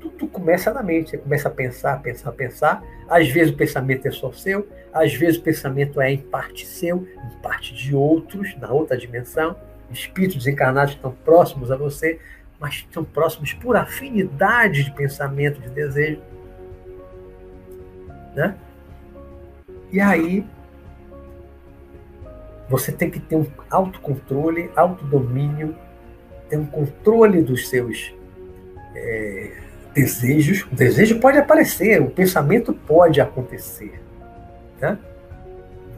[0.00, 1.10] tudo começa na mente.
[1.10, 2.82] Você começa a pensar, pensar, pensar.
[3.08, 6.98] Às vezes o pensamento é só seu, às vezes o pensamento é em parte seu,
[6.98, 9.56] em parte de outros, na outra dimensão.
[9.90, 12.18] Espíritos encarnados estão próximos a você,
[12.60, 16.20] mas estão próximos por afinidade de pensamento, de desejo.
[18.34, 18.56] Né?
[19.92, 20.44] E aí
[22.68, 25.74] você tem que ter um autocontrole, autodomínio,
[26.48, 28.14] ter um controle dos seus
[28.94, 29.52] é,
[29.94, 30.66] desejos.
[30.70, 34.00] O desejo pode aparecer, o pensamento pode acontecer.
[34.80, 34.98] Né?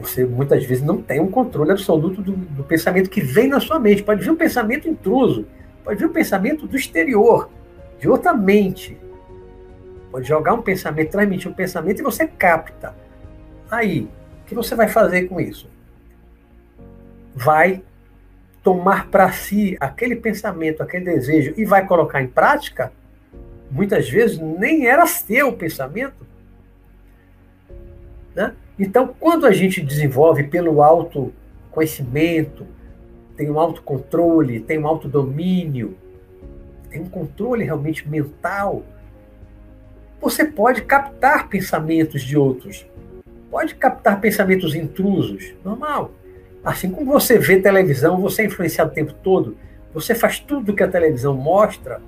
[0.01, 3.79] Você muitas vezes não tem um controle absoluto do, do, pensamento que vem na sua
[3.79, 4.03] mente.
[4.03, 5.47] Pode vir um pensamento intruso,
[5.91, 7.51] pode vir um pensamento do exterior,
[7.99, 8.97] de outra mente.
[10.13, 12.95] Pode jogar um pensamento, transmitir um pensamento e você capta.
[13.69, 14.09] Aí,
[14.43, 15.69] o que você vai fazer com isso?
[17.35, 17.83] Vai
[18.63, 22.93] tomar para si aquele pensamento, aquele desejo e vai colocar em prática?
[23.71, 26.27] muitas vezes nem era seu o pensamento.
[28.35, 28.55] Né?
[28.79, 32.67] Então, quando a gente desenvolve pelo autoconhecimento,
[33.41, 35.97] tem um autocontrole, tem um autodomínio,
[36.91, 38.83] tem um controle realmente mental,
[40.21, 42.87] você pode captar pensamentos de outros,
[43.51, 46.11] pode captar pensamentos intrusos, normal.
[46.63, 49.57] Assim como você vê televisão, você é influenciado o tempo todo,
[49.95, 52.03] você faz tudo que a televisão mostra,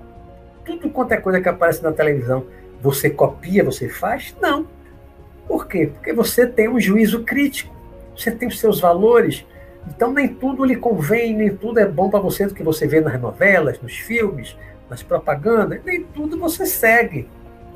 [0.66, 2.45] tudo quanto é coisa que aparece na televisão,
[2.83, 4.37] você copia, você faz?
[4.39, 4.66] Não.
[5.49, 5.87] Por quê?
[5.95, 7.74] Porque você tem um juízo crítico,
[8.14, 9.47] você tem os seus valores.
[9.89, 13.01] Então nem tudo lhe convém, nem tudo é bom para você do que você vê
[13.01, 14.57] nas novelas, nos filmes,
[14.89, 17.28] nas propagandas, nem tudo você segue.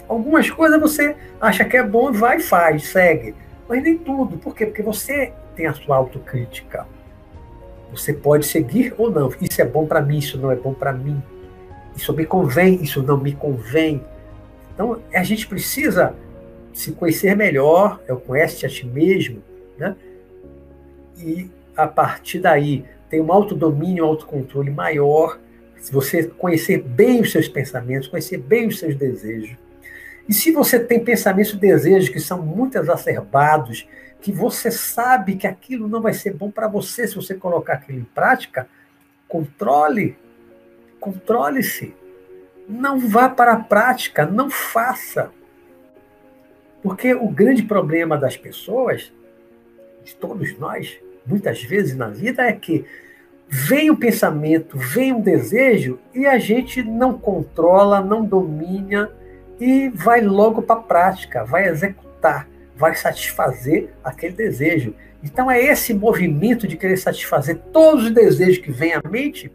[0.09, 3.35] Algumas coisas você acha que é bom, vai e faz, segue.
[3.69, 4.37] Mas nem tudo.
[4.39, 4.67] Por quê?
[4.67, 6.87] Porque você tem a sua autocrítica.
[7.91, 9.33] Você pode seguir ou não.
[9.41, 11.21] Isso é bom para mim, isso não é bom para mim
[11.97, 14.05] isso me convém, isso não me convém.
[14.75, 16.15] Então, a gente precisa
[16.73, 19.43] se conhecer melhor, o conhece a ti mesmo,
[19.79, 19.97] né?
[21.19, 25.39] E a partir daí tem um autodomínio, um autocontrole maior,
[25.77, 29.57] se você conhecer bem os seus pensamentos, conhecer bem os seus desejos.
[30.29, 33.89] E se você tem pensamentos e desejos que são muito exacerbados,
[34.21, 38.01] que você sabe que aquilo não vai ser bom para você se você colocar aquilo
[38.01, 38.67] em prática,
[39.29, 40.17] controle
[41.07, 41.95] Controle-se.
[42.69, 45.31] Não vá para a prática, não faça.
[46.83, 49.13] Porque o grande problema das pessoas,
[50.05, 52.85] de todos nós, muitas vezes na vida, é que
[53.49, 59.11] vem o pensamento, vem o desejo e a gente não controla, não domina
[59.61, 64.95] e vai logo para a prática, vai executar, vai satisfazer aquele desejo.
[65.23, 69.51] Então é esse movimento de querer satisfazer todos os desejos que vêm à mente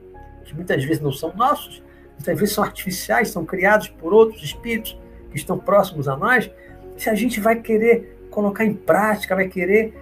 [0.51, 1.81] que muitas vezes não são nossos,
[2.17, 4.99] muitas vezes são artificiais, são criados por outros espíritos
[5.31, 6.51] que estão próximos a nós,
[6.97, 9.93] se a gente vai querer colocar em prática, vai querer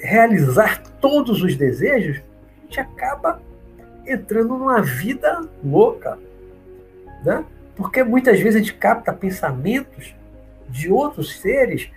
[0.00, 3.40] realizar todos os desejos, a gente acaba
[4.06, 6.18] entrando numa vida louca,
[7.24, 7.44] né?
[7.76, 10.14] Porque muitas vezes a gente capta pensamentos
[10.68, 11.90] de outros seres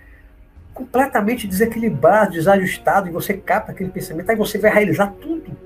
[0.72, 5.56] completamente desequilibrados, desajustados, e você capta aquele pensamento, aí você vai realizar tudo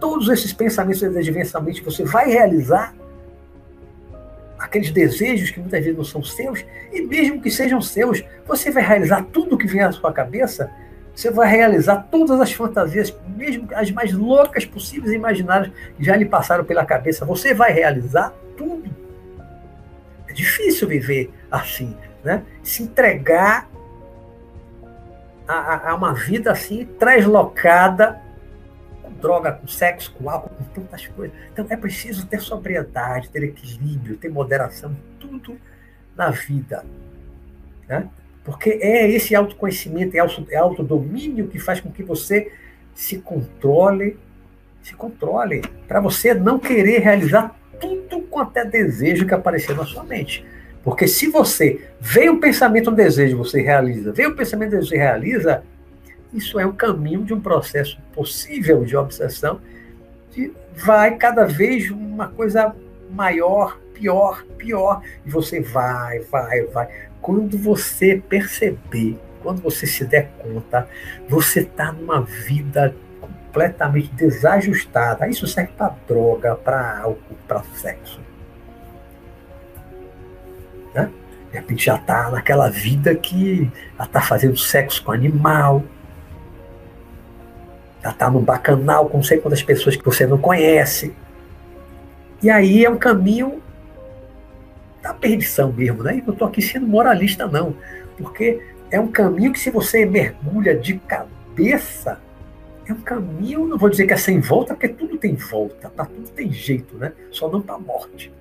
[0.00, 2.94] todos esses pensamentos e desejos você vai realizar,
[4.58, 8.82] aqueles desejos que muitas vezes não são seus, e mesmo que sejam seus, você vai
[8.82, 10.70] realizar tudo que vem à sua cabeça,
[11.16, 16.14] você vai realizar todas as fantasias, mesmo as mais loucas possíveis e imaginárias que já
[16.14, 18.84] lhe passaram pela cabeça, você vai realizar tudo.
[20.28, 22.42] É difícil viver assim, né?
[22.62, 23.66] Se entregar
[25.48, 28.20] a, a uma vida assim, translocada
[29.20, 31.34] droga, com sexo, com álcool, com tantas coisas.
[31.50, 35.58] Então é preciso ter sobriedade, ter equilíbrio, ter moderação, tudo
[36.14, 36.84] na vida.
[37.88, 38.06] Né?
[38.46, 42.52] Porque é esse autoconhecimento, é autodomínio que faz com que você
[42.94, 44.16] se controle,
[44.80, 50.04] se controle, para você não querer realizar tudo quanto é desejo que aparecer na sua
[50.04, 50.46] mente.
[50.84, 54.94] Porque se você vê o pensamento, um desejo, você realiza, vê o pensamento, um desejo,
[54.94, 55.64] realiza,
[56.32, 59.60] isso é o caminho de um processo possível de obsessão
[60.30, 62.76] que vai cada vez uma coisa
[63.10, 66.88] maior, pior, pior, e você vai, vai, vai.
[67.20, 70.86] Quando você perceber, quando você se der conta,
[71.28, 75.26] você está numa vida completamente desajustada.
[75.28, 78.20] Isso serve para droga, para álcool, para sexo.
[80.94, 81.10] Né?
[81.50, 85.82] De repente já está naquela vida que já está fazendo sexo com animal,
[88.02, 91.14] já está no bacanal com não sei quantas pessoas que você não conhece.
[92.42, 93.62] E aí é um caminho
[95.06, 96.18] da perdição mesmo, né?
[96.18, 97.76] E não estou aqui sendo moralista, não.
[98.18, 102.20] Porque é um caminho que, se você mergulha de cabeça,
[102.86, 106.06] é um caminho, não vou dizer que é sem volta, porque tudo tem volta, para
[106.06, 107.12] tudo tem jeito, né?
[107.30, 108.32] Só não para a morte,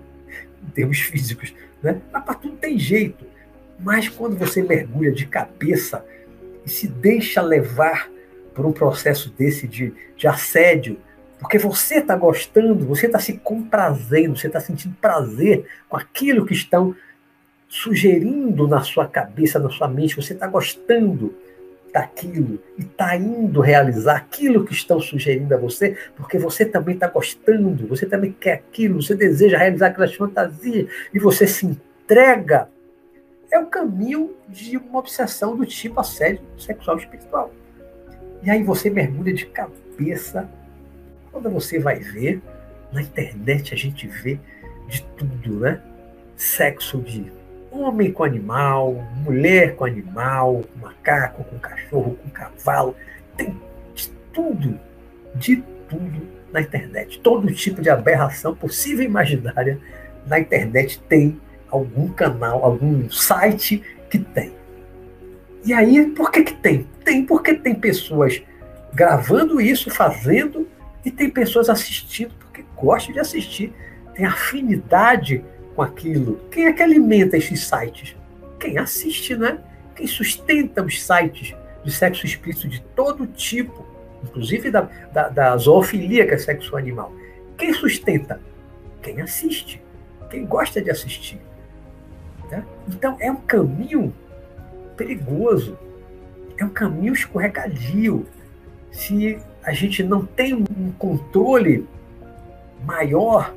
[0.63, 1.53] em termos físicos,
[1.83, 2.01] né?
[2.11, 3.25] Mas para tudo tem jeito.
[3.79, 6.03] Mas quando você mergulha de cabeça
[6.65, 8.09] e se deixa levar
[8.55, 10.97] por um processo desse de, de assédio,
[11.39, 16.53] porque você está gostando, você está se comprazendo, você está sentindo prazer com aquilo que
[16.53, 16.95] estão
[17.67, 21.35] sugerindo na sua cabeça, na sua mente, você está gostando
[21.91, 27.07] daquilo e está indo realizar aquilo que estão sugerindo a você, porque você também está
[27.07, 32.69] gostando, você também quer aquilo, você deseja realizar aquelas fantasias e você se entrega.
[33.49, 37.51] É o caminho de uma obsessão do tipo assédio sexual espiritual.
[38.43, 40.49] E aí você mergulha de cabeça.
[41.35, 42.41] Quando você vai ver,
[42.93, 44.39] na internet a gente vê
[44.87, 45.81] de tudo, né?
[46.37, 47.29] Sexo de
[47.69, 52.95] homem com animal, mulher com animal, macaco, com cachorro, com cavalo.
[53.35, 53.53] Tem
[53.93, 54.79] de tudo,
[55.35, 55.57] de
[55.89, 57.19] tudo na internet.
[57.19, 59.77] Todo tipo de aberração possível e imaginária
[60.25, 61.37] na internet tem
[61.69, 64.53] algum canal, algum site que tem.
[65.65, 66.87] E aí, por que, que tem?
[67.03, 68.41] Tem porque tem pessoas
[68.93, 70.65] gravando isso, fazendo,
[71.05, 73.71] e tem pessoas assistindo porque gostam de assistir,
[74.15, 75.45] tem afinidade
[75.75, 76.39] com aquilo.
[76.49, 78.15] Quem é que alimenta esses sites?
[78.59, 79.59] Quem assiste, né?
[79.95, 83.85] Quem sustenta os sites de sexo explícito de todo tipo,
[84.23, 87.13] inclusive da, da, da zoofilia, que é sexo animal.
[87.57, 88.41] Quem sustenta?
[89.01, 89.81] Quem assiste,
[90.29, 91.39] quem gosta de assistir.
[92.49, 92.65] Né?
[92.87, 94.13] Então é um caminho
[94.97, 95.77] perigoso.
[96.57, 98.25] É um caminho escorregadio.
[98.91, 101.87] Se a gente não tem um controle
[102.85, 103.53] maior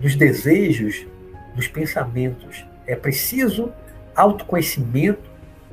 [0.00, 1.06] dos desejos,
[1.54, 3.72] dos pensamentos, é preciso
[4.14, 5.28] autoconhecimento,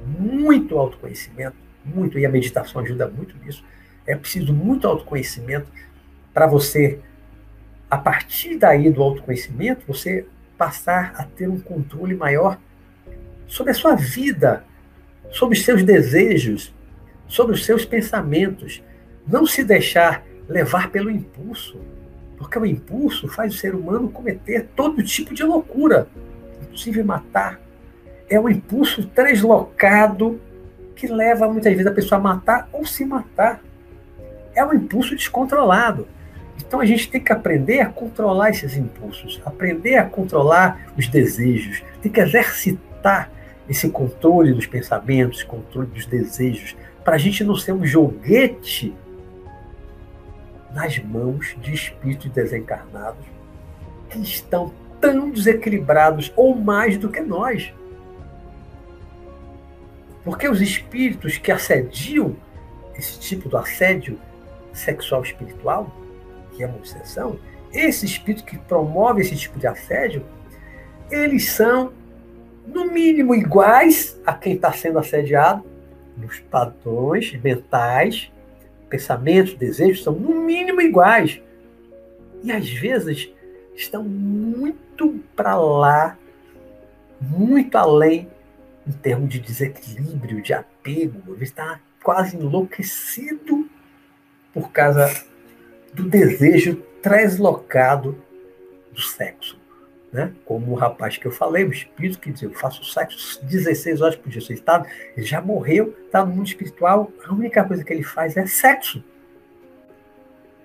[0.06, 1.56] muito autoconhecimento,
[1.86, 3.64] muito, e a meditação ajuda muito nisso.
[4.06, 5.68] É preciso muito autoconhecimento
[6.34, 7.00] para você,
[7.90, 10.26] a partir daí do autoconhecimento, você
[10.58, 12.60] passar a ter um controle maior
[13.46, 14.64] sobre a sua vida,
[15.30, 16.74] sobre os seus desejos,
[17.28, 18.82] sobre os seus pensamentos.
[19.28, 21.80] Não se deixar levar pelo impulso,
[22.38, 26.08] porque o impulso faz o ser humano cometer todo tipo de loucura,
[26.62, 27.60] inclusive matar.
[28.30, 30.40] É um impulso translocado
[30.96, 33.62] que leva muitas vezes a pessoa a matar ou se matar.
[34.56, 36.08] É um impulso descontrolado.
[36.60, 41.84] Então a gente tem que aprender a controlar esses impulsos, aprender a controlar os desejos,
[42.02, 43.32] tem que exercitar
[43.70, 48.94] esse controle dos pensamentos, controle dos desejos, para a gente não ser um joguete
[50.78, 53.26] nas mãos de espíritos desencarnados
[54.12, 54.72] que estão
[55.02, 57.74] tão desequilibrados ou mais do que nós.
[60.24, 62.36] Porque os espíritos que assediam
[62.96, 64.20] esse tipo de assédio
[64.72, 65.92] sexual espiritual,
[66.52, 67.40] que é uma obsessão,
[67.74, 70.24] esse espírito que promove esse tipo de assédio,
[71.10, 71.92] eles são
[72.68, 75.66] no mínimo iguais a quem está sendo assediado,
[76.16, 78.32] nos padrões mentais,
[78.90, 81.42] pensamentos, desejos são no mínimo iguais.
[82.44, 83.30] E às vezes
[83.76, 86.18] estão muito para lá
[87.20, 88.30] muito além
[88.88, 93.70] em termos de desequilíbrio, de apego, ele está quase enlouquecido
[94.54, 95.26] por causa
[95.94, 98.18] do desejo translocado
[98.94, 99.60] do sexo.
[100.12, 100.32] Né?
[100.46, 104.16] Como o rapaz que eu falei, o espírito que diz, eu faço sexo 16 horas
[104.16, 104.42] por dia.
[104.42, 104.86] Você está,
[105.16, 109.04] ele já morreu, está no mundo espiritual, a única coisa que ele faz é sexo.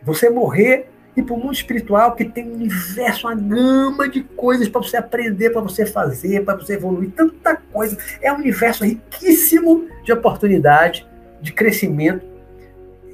[0.03, 4.69] Você morrer e para o mundo espiritual que tem um universo, uma gama de coisas
[4.69, 7.99] para você aprender, para você fazer, para você evoluir, tanta coisa.
[8.21, 11.07] É um universo riquíssimo de oportunidade,
[11.41, 12.25] de crescimento.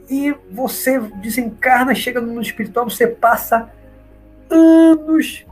[0.08, 3.68] E você desencarna, chega no mundo espiritual, você passa
[4.48, 5.44] anos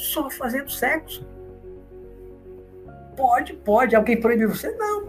[0.00, 1.26] só fazendo sexo.
[3.16, 3.94] Pode, pode.
[3.94, 4.70] Alguém proíbe você?
[4.72, 5.08] Não.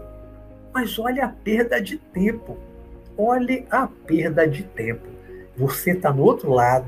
[0.72, 2.58] Mas olha a perda de tempo.
[3.16, 5.06] Olhe a perda de tempo.
[5.56, 6.86] Você está no outro lado.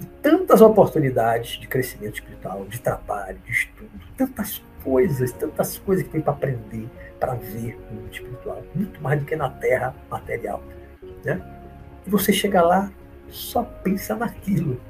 [0.00, 6.10] E tantas oportunidades de crescimento espiritual, de trabalho, de estudo, tantas coisas, tantas coisas que
[6.10, 6.88] tem para aprender,
[7.18, 10.62] para ver no mundo espiritual, muito mais do que na terra material.
[11.24, 11.40] Né?
[12.06, 12.90] E você chega lá,
[13.28, 14.80] só pensa naquilo,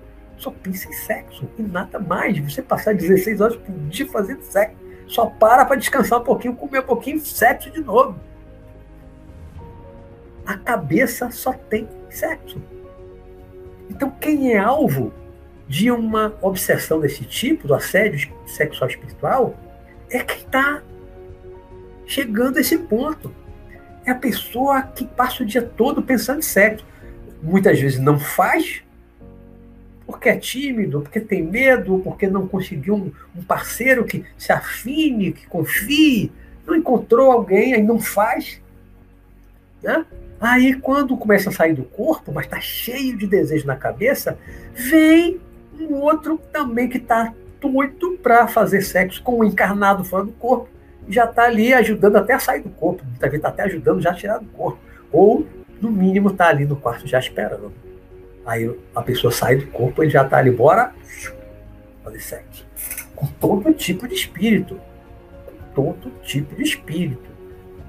[0.43, 2.38] só pensa em sexo e nada mais.
[2.38, 4.76] Você passar 16 horas por dia fazendo sexo,
[5.07, 8.18] só para para descansar um pouquinho, comer um pouquinho, sexo de novo.
[10.45, 12.61] A cabeça só tem sexo.
[13.88, 15.12] Então, quem é alvo
[15.68, 19.55] de uma obsessão desse tipo, do assédio sexual espiritual,
[20.11, 20.82] é quem está
[22.05, 23.32] chegando a esse ponto.
[24.05, 26.84] É a pessoa que passa o dia todo pensando em sexo.
[27.40, 28.82] Muitas vezes não faz,
[30.12, 35.32] porque é tímido, porque tem medo, porque não conseguiu um, um parceiro que se afine,
[35.32, 36.30] que confie,
[36.66, 38.60] não encontrou alguém, aí não faz.
[39.82, 40.04] Né?
[40.40, 44.38] Aí, quando começa a sair do corpo, mas está cheio de desejo na cabeça,
[44.74, 45.40] vem
[45.80, 50.68] um outro também que está doido para fazer sexo com o encarnado fora do corpo,
[51.08, 54.10] já está ali ajudando até a sair do corpo, muitas vezes está até ajudando já
[54.10, 54.78] a tirar do corpo.
[55.10, 55.46] Ou,
[55.80, 57.72] no mínimo, está ali no quarto já esperando.
[58.45, 60.93] Aí a pessoa sai do corpo, ele já está ali, bora
[62.03, 62.66] fazer sexo.
[63.14, 64.80] Com todo tipo de espírito.
[65.47, 67.30] Com todo tipo de espírito.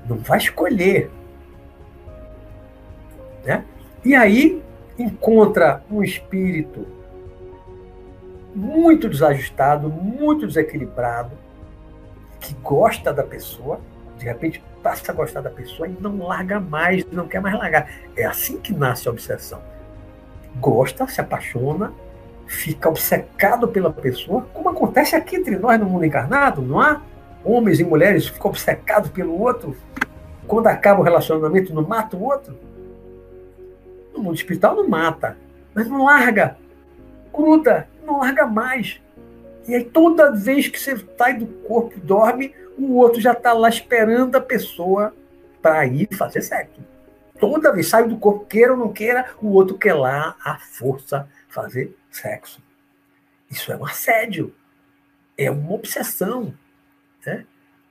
[0.08, 1.10] Não vai escolher.
[3.44, 3.66] Né?
[4.06, 4.62] E aí
[4.98, 6.86] encontra um espírito
[8.56, 11.32] muito desajustado, muito desequilibrado,
[12.40, 13.82] que gosta da pessoa,
[14.18, 17.90] de repente passa a gostar da pessoa e não larga mais, não quer mais largar.
[18.16, 19.62] É assim que nasce a obsessão.
[20.60, 21.94] Gosta, se apaixona,
[22.46, 27.02] fica obcecado pela pessoa, como acontece aqui entre nós no mundo encarnado, não há?
[27.44, 29.76] Homens e mulheres ficam obcecados pelo outro,
[30.48, 32.58] quando acaba o relacionamento, não mata o outro.
[34.14, 35.38] No mundo espiritual não mata,
[35.74, 36.58] mas não larga,
[37.34, 39.02] gruda, não larga mais.
[39.68, 43.70] E aí toda vez que você sai do corpo, dorme, o outro já está lá
[43.70, 45.14] esperando a pessoa
[45.62, 46.82] para ir fazer sexo.
[47.44, 51.28] Toda vez sai do corpo, queira ou não queira, o outro quer lá a força
[51.50, 52.64] fazer sexo.
[53.52, 54.56] Isso é um assédio,
[55.38, 56.54] é uma obsessão.
[57.26, 57.46] Né?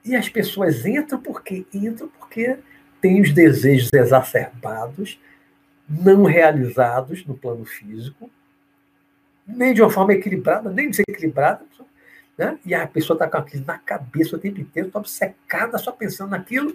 [0.07, 2.57] E as pessoas entram porque entram porque
[2.99, 5.21] têm os desejos exacerbados
[5.87, 8.31] não realizados no plano físico,
[9.47, 11.61] nem de uma forma equilibrada, nem desequilibrada.
[12.39, 12.59] Né?
[12.65, 16.31] E a pessoa está com aquilo na cabeça o tempo inteiro, está obcecada só pensando
[16.31, 16.75] naquilo,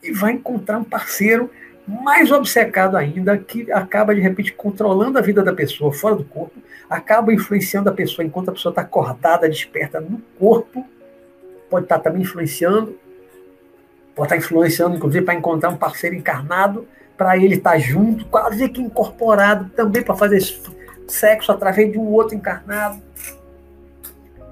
[0.00, 1.50] e vai encontrar um parceiro
[1.86, 6.54] mais obcecado ainda, que acaba de repente controlando a vida da pessoa fora do corpo,
[6.88, 10.86] acaba influenciando a pessoa enquanto a pessoa está acordada, desperta no corpo,
[11.68, 12.98] pode estar tá também influenciando,
[14.14, 18.24] pode estar tá influenciando, inclusive, para encontrar um parceiro encarnado para ele estar tá junto,
[18.26, 20.40] quase que incorporado também para fazer
[21.08, 23.00] sexo através de um outro encarnado.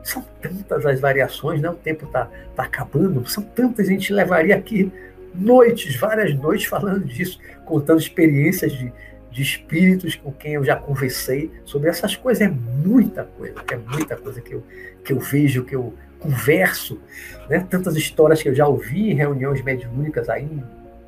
[0.02, 1.70] São tantas as variações, né?
[1.70, 4.90] o tempo está tá acabando, são tantas, a gente levaria aqui
[5.34, 8.92] noites, várias noites falando disso, contando experiências de,
[9.30, 12.42] de espíritos com quem eu já conversei sobre essas coisas.
[12.42, 14.62] É muita coisa, é muita coisa que eu,
[15.04, 17.00] que eu vejo, que eu converso,
[17.48, 17.66] né?
[17.68, 20.62] tantas histórias que eu já ouvi em reuniões mediúnicas aí,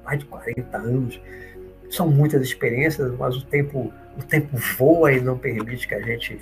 [0.05, 1.21] mais de 40 anos,
[1.91, 6.41] são muitas experiências, mas o tempo, o tempo voa e não permite que a gente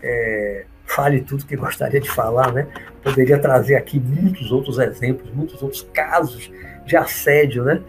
[0.00, 2.68] é, fale tudo que gostaria de falar, né?
[3.02, 6.50] Poderia trazer aqui muitos outros exemplos, muitos outros casos
[6.86, 7.82] de assédio, né?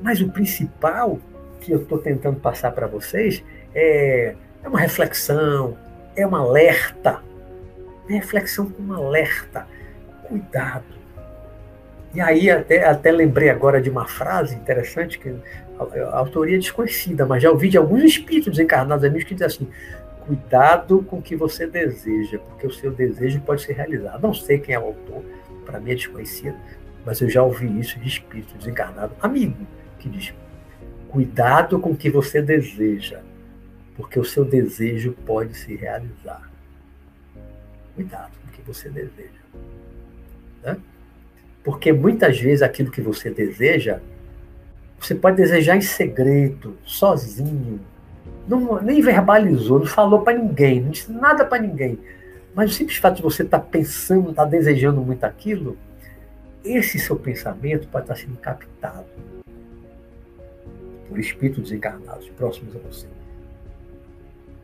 [0.00, 1.18] Mas o principal
[1.60, 3.42] que eu estou tentando passar para vocês
[3.74, 5.76] é, é uma reflexão,
[6.16, 7.22] é um alerta.
[8.08, 9.66] É reflexão com um alerta.
[10.28, 10.84] Cuidado.
[12.14, 15.34] E aí até, até lembrei agora de uma frase interessante que
[15.78, 19.68] a, autoria é desconhecida, mas já ouvi de alguns espíritos encarnados amigos que dizem assim:
[20.26, 24.22] Cuidado com o que você deseja, porque o seu desejo pode ser realizado.
[24.22, 25.24] Não sei quem é o autor,
[25.66, 26.56] para mim é desconhecido,
[27.04, 29.66] mas eu já ouvi isso de espírito desencarnado, amigo,
[29.98, 30.34] que diz:
[31.08, 33.20] cuidado com o que você deseja,
[33.96, 36.50] porque o seu desejo pode se realizar.
[37.94, 39.44] Cuidado com o que você deseja.
[40.62, 40.76] Né?
[41.62, 44.00] Porque muitas vezes aquilo que você deseja,
[44.98, 47.80] você pode desejar em segredo, sozinho,
[48.48, 51.98] não, nem verbalizou, não falou para ninguém, não disse nada para ninguém.
[52.54, 55.76] Mas o simples fato de você estar tá pensando, estar tá desejando muito aquilo,
[56.64, 59.06] esse seu pensamento pode estar sendo captado
[61.08, 63.06] por espíritos desencarnados próximos a você.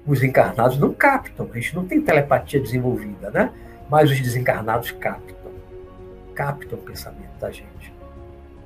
[0.07, 3.53] Os encarnados não captam, a gente não tem telepatia desenvolvida, né?
[3.89, 5.37] Mas os desencarnados captam.
[6.35, 7.93] Captam o pensamento da gente.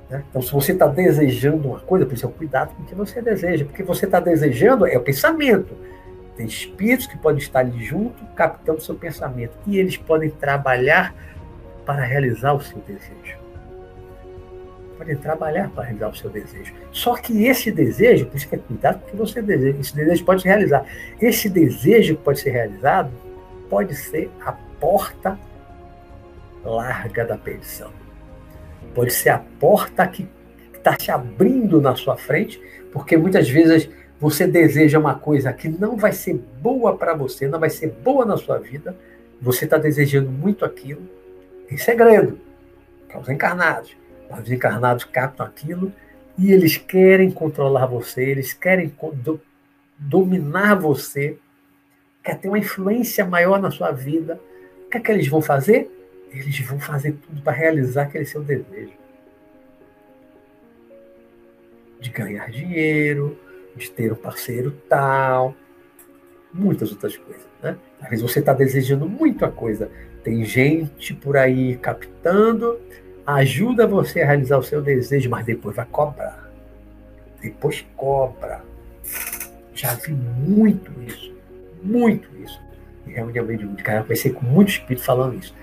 [0.09, 0.23] Né?
[0.29, 3.83] Então, se você está desejando uma coisa, precisa cuidado com o que você deseja, porque
[3.83, 5.75] você está desejando é o pensamento.
[6.37, 11.13] Tem espíritos que podem estar ali junto, captando seu pensamento, e eles podem trabalhar
[11.85, 13.37] para realizar o seu desejo.
[14.97, 16.73] Podem trabalhar para realizar o seu desejo.
[16.91, 19.95] Só que esse desejo, por isso que é cuidado com o que você deseja, esse
[19.95, 20.85] desejo pode se realizar.
[21.21, 23.11] Esse desejo que pode ser realizado
[23.69, 25.37] pode ser a porta
[26.63, 27.91] larga da perdição
[28.95, 30.27] pode ser a porta que
[30.73, 32.59] está se abrindo na sua frente,
[32.91, 37.59] porque muitas vezes você deseja uma coisa que não vai ser boa para você, não
[37.59, 38.95] vai ser boa na sua vida,
[39.41, 41.01] você está desejando muito aquilo
[41.69, 42.39] em segredo,
[43.07, 43.95] para os encarnados.
[44.29, 45.91] Os encarnados captam aquilo
[46.37, 49.39] e eles querem controlar você, eles querem do,
[49.97, 51.37] dominar você,
[52.23, 54.39] quer ter uma influência maior na sua vida.
[54.85, 55.91] O que é que eles vão fazer?
[56.39, 58.93] eles vão fazer tudo para realizar aquele seu desejo.
[61.99, 63.39] De ganhar dinheiro,
[63.75, 65.55] de ter um parceiro tal,
[66.53, 67.45] muitas outras coisas.
[67.61, 67.77] Né?
[68.01, 69.89] Às vezes você está desejando muita coisa.
[70.25, 72.79] Tem gente por aí captando,
[73.27, 76.49] ajuda você a realizar o seu desejo, mas depois vai cobrar.
[77.39, 78.63] Depois cobra.
[79.75, 81.31] Já vi muito isso.
[81.83, 82.59] Muito isso.
[83.05, 85.55] Em reunião de cara, eu conversei com muito espírito falando isso.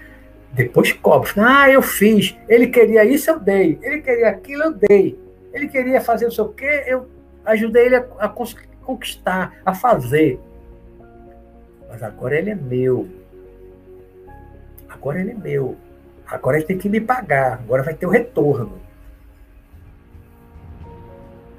[0.52, 1.28] Depois cobra.
[1.38, 2.38] Ah, eu fiz.
[2.48, 3.80] Ele queria isso, eu dei.
[3.82, 5.18] Ele queria aquilo, eu dei.
[5.52, 7.08] Ele queria fazer não sei o quê, eu
[7.44, 10.38] ajudei ele a, a conquistar, a fazer.
[11.88, 13.21] Mas agora ele é meu.
[15.02, 15.76] Agora ele é meu.
[16.24, 17.54] Agora ele tem que me pagar.
[17.54, 18.80] Agora vai ter o retorno.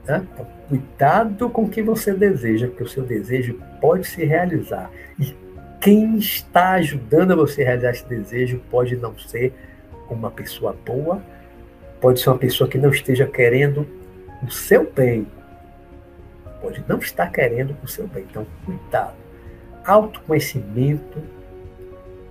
[0.01, 0.25] Então,
[0.69, 4.89] cuidado com o que você deseja, porque o seu desejo pode se realizar.
[5.19, 5.35] E
[5.81, 9.53] quem está ajudando você a realizar esse desejo pode não ser
[10.09, 11.21] uma pessoa boa,
[11.99, 13.85] pode ser uma pessoa que não esteja querendo
[14.41, 15.27] o seu bem,
[16.61, 18.25] pode não estar querendo o seu bem.
[18.29, 19.15] Então, cuidado.
[19.85, 21.21] Autoconhecimento,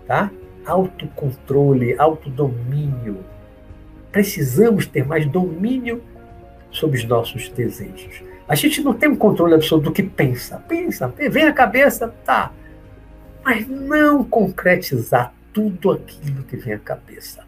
[0.07, 0.31] tá?
[0.65, 3.25] Autocontrole, autodomínio.
[4.11, 6.03] Precisamos ter mais domínio
[6.71, 8.23] sobre os nossos desejos.
[8.49, 10.59] A gente não tem um controle absoluto do que pensa.
[10.69, 12.53] Pensa, vem a cabeça, tá
[13.45, 17.45] mas não concretizar tudo aquilo que vem à cabeça.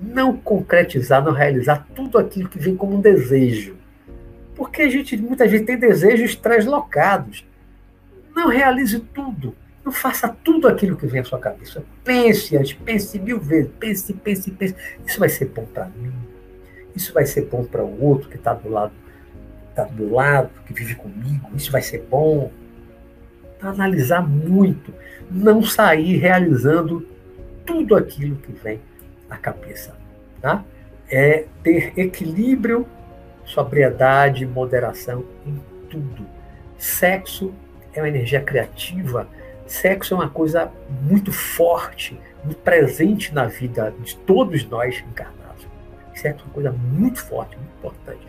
[0.00, 3.76] Não concretizar, não realizar tudo aquilo que vem como um desejo.
[4.54, 7.44] Porque a gente muitas vezes tem desejos translocados.
[8.34, 9.54] Não realize tudo.
[9.90, 11.82] Faça tudo aquilo que vem à sua cabeça.
[12.04, 13.70] Pense antes, pense mil vezes.
[13.78, 14.74] Pense, pense, pense.
[15.06, 16.12] Isso vai ser bom para mim.
[16.94, 18.92] Isso vai ser bom para o outro que está do lado,
[19.70, 21.48] está do meu lado, que vive comigo.
[21.54, 22.50] Isso vai ser bom
[23.60, 24.92] analisar muito,
[25.30, 27.06] não sair realizando
[27.66, 28.80] tudo aquilo que vem
[29.28, 29.96] à cabeça.
[30.40, 30.64] Tá?
[31.10, 32.86] É ter equilíbrio,
[33.44, 36.26] sobriedade, moderação em tudo.
[36.76, 37.52] Sexo
[37.92, 39.28] é uma energia criativa,
[39.68, 45.66] sexo é uma coisa muito forte, muito presente na vida de todos nós encarnados.
[46.14, 48.26] Sexo é uma coisa muito forte, muito importante.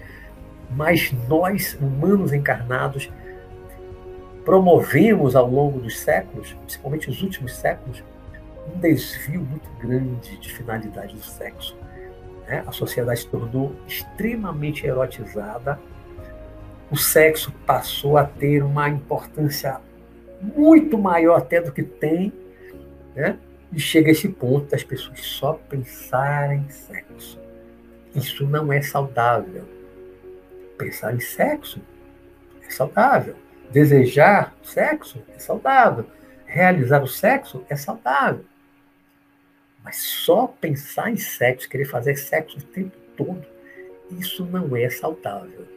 [0.69, 3.09] Mas nós, humanos encarnados,
[4.45, 8.03] promovemos ao longo dos séculos, principalmente os últimos séculos,
[8.73, 11.75] um desvio muito grande de finalidade do sexo.
[12.47, 12.63] Né?
[12.65, 15.79] A sociedade se tornou extremamente erotizada,
[16.91, 19.79] o sexo passou a ter uma importância
[20.41, 22.33] muito maior até do que tem,
[23.15, 23.37] né?
[23.71, 27.39] e chega a esse ponto das pessoas só pensarem em sexo.
[28.15, 29.63] Isso não é saudável.
[30.77, 31.79] Pensar em sexo
[32.65, 33.35] é saudável
[33.71, 36.05] Desejar sexo é saudável.
[36.45, 38.43] Realizar o sexo é saudável.
[39.83, 43.45] Mas só pensar em sexo, querer fazer sexo o tempo todo,
[44.11, 45.67] isso não é saudável.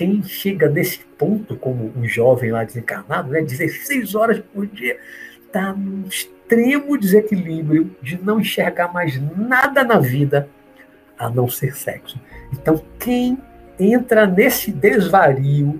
[0.00, 4.98] Quem chega nesse ponto, como um jovem lá desencarnado, né, 16 horas por dia,
[5.46, 10.48] está num extremo desequilíbrio de não enxergar mais nada na vida
[11.18, 12.18] a não ser sexo.
[12.50, 13.36] Então, quem
[13.78, 15.78] entra nesse desvario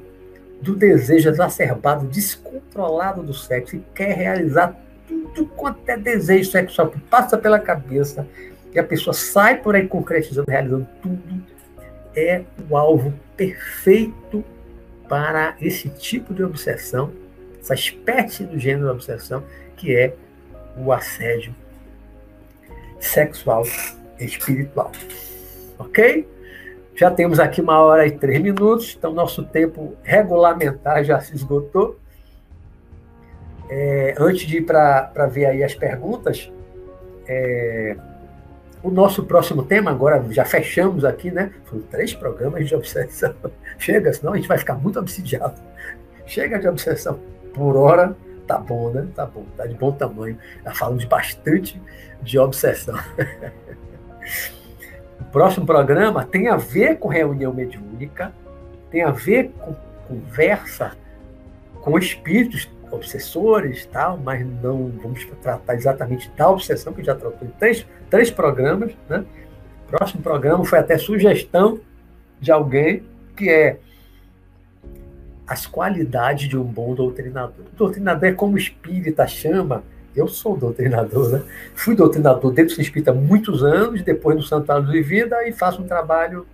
[0.61, 7.01] do desejo exacerbado, descontrolado do sexo e quer realizar tudo quanto é desejo sexual que
[7.01, 8.29] passa pela cabeça
[8.75, 11.43] e a pessoa sai por aí concretizando, realizando tudo,
[12.21, 14.45] é o alvo perfeito
[15.09, 17.13] para esse tipo de obsessão,
[17.61, 19.43] essa espécie do gênero de obsessão,
[19.77, 20.15] que é
[20.77, 21.55] o assédio
[23.01, 23.65] sexual
[24.19, 24.93] espiritual.
[25.79, 26.29] Ok?
[26.95, 31.99] Já temos aqui uma hora e três minutos, então nosso tempo regulamentar já se esgotou.
[33.69, 36.53] É, antes de ir para ver aí as perguntas,
[37.27, 37.97] é,
[38.83, 41.53] o nosso próximo tema, agora já fechamos aqui, né?
[41.65, 43.35] Foram três programas de obsessão.
[43.79, 45.61] Chega, senão a gente vai ficar muito obsidiado.
[46.27, 47.19] Chega de obsessão
[47.53, 48.17] por hora,
[48.47, 49.07] tá bom, né?
[49.15, 50.39] Tá bom, tá de bom tamanho.
[50.65, 51.81] Já falamos bastante
[52.23, 52.95] de obsessão.
[55.21, 58.33] o próximo programa tem a ver com reunião mediúnica,
[58.91, 59.75] tem a ver com
[60.09, 60.93] conversa
[61.81, 67.51] com espíritos obsessores, tal, mas não vamos tratar exatamente da obsessão, que já tratou em
[67.53, 68.93] três, três programas.
[69.09, 69.25] Né?
[69.87, 71.81] O próximo programa foi até sugestão
[72.41, 73.03] de alguém,
[73.37, 73.79] que é
[75.47, 77.67] as qualidades de um bom doutrinador.
[77.73, 79.83] O doutrinador é como o espírita chama.
[80.15, 81.43] Eu sou doutrinador, né?
[81.75, 85.83] Fui doutrinador dentro do espírita há muitos anos, depois no Santuário de Vida, e faço
[85.83, 86.47] um trabalho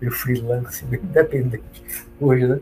[0.00, 1.82] meio freelance, meio independente
[2.18, 2.58] hoje, né?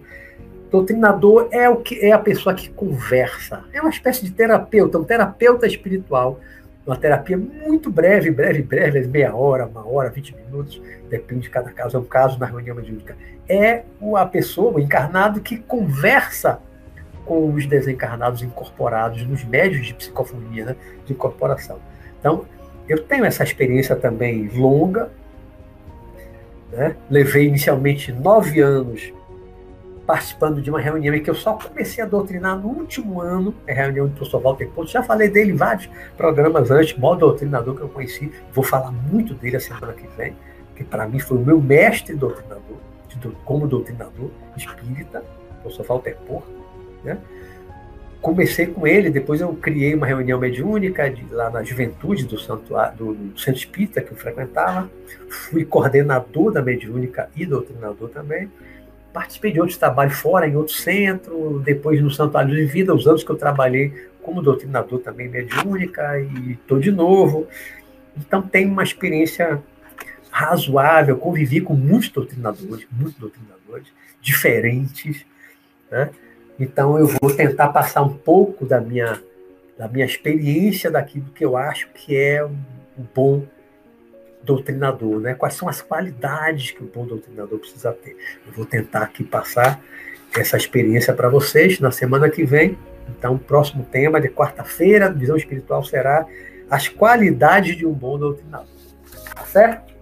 [0.70, 3.64] Doutrinador é o que é a pessoa que conversa.
[3.72, 6.40] É uma espécie de terapeuta, um terapeuta espiritual.
[6.86, 11.70] Uma terapia muito breve, breve, breve, meia hora, uma hora, vinte minutos, depende de cada
[11.70, 13.14] caso, é um caso na reunião mediúnica.
[13.46, 13.82] É
[14.16, 16.60] a pessoa, o encarnado, que conversa
[17.26, 21.78] com os desencarnados incorporados nos médios de psicofonia, né, de incorporação.
[22.18, 22.46] Então,
[22.88, 25.10] eu tenho essa experiência também longa.
[26.72, 26.96] Né?
[27.10, 29.12] Levei inicialmente nove anos
[30.08, 33.74] participando de uma reunião em que eu só comecei a doutrinar no último ano, é
[33.74, 35.86] reunião do professor Walter Pontes, já falei dele em vários
[36.16, 40.06] programas antes, o maior doutrinador que eu conheci, vou falar muito dele a semana que
[40.16, 40.34] vem,
[40.74, 42.78] que para mim foi o meu mestre doutrinador,
[43.44, 45.22] como doutrinador espírita,
[45.58, 46.48] o professor Walter Porto,
[47.04, 47.18] né?
[48.22, 52.96] Comecei com ele, depois eu criei uma reunião mediúnica de, lá na juventude do, santuário,
[52.96, 54.90] do, do Centro Espírita que eu frequentava,
[55.28, 58.50] fui coordenador da mediúnica e doutrinador também,
[59.18, 63.24] participei de outros trabalhos fora, em outro centro, depois no Santuário de Vida, os anos
[63.24, 63.92] que eu trabalhei
[64.22, 67.48] como doutrinador também mediúnica, e estou de novo.
[68.16, 69.60] Então, tenho uma experiência
[70.30, 73.88] razoável, convivi com muitos doutrinadores, muitos doutrinadores,
[74.20, 75.26] diferentes,
[75.90, 76.10] né?
[76.60, 79.20] Então, eu vou tentar passar um pouco da minha,
[79.76, 82.54] da minha experiência daquilo que eu acho que é um
[83.12, 83.44] bom
[84.48, 85.34] doutrinador, né?
[85.34, 88.16] Quais são as qualidades que o bom doutrinador precisa ter?
[88.46, 89.78] Eu vou tentar aqui passar
[90.34, 92.78] essa experiência para vocês na semana que vem.
[93.10, 96.26] Então, o próximo tema de quarta-feira, visão espiritual, será
[96.70, 98.66] as qualidades de um bom doutrinador.
[99.34, 99.94] Tá certo?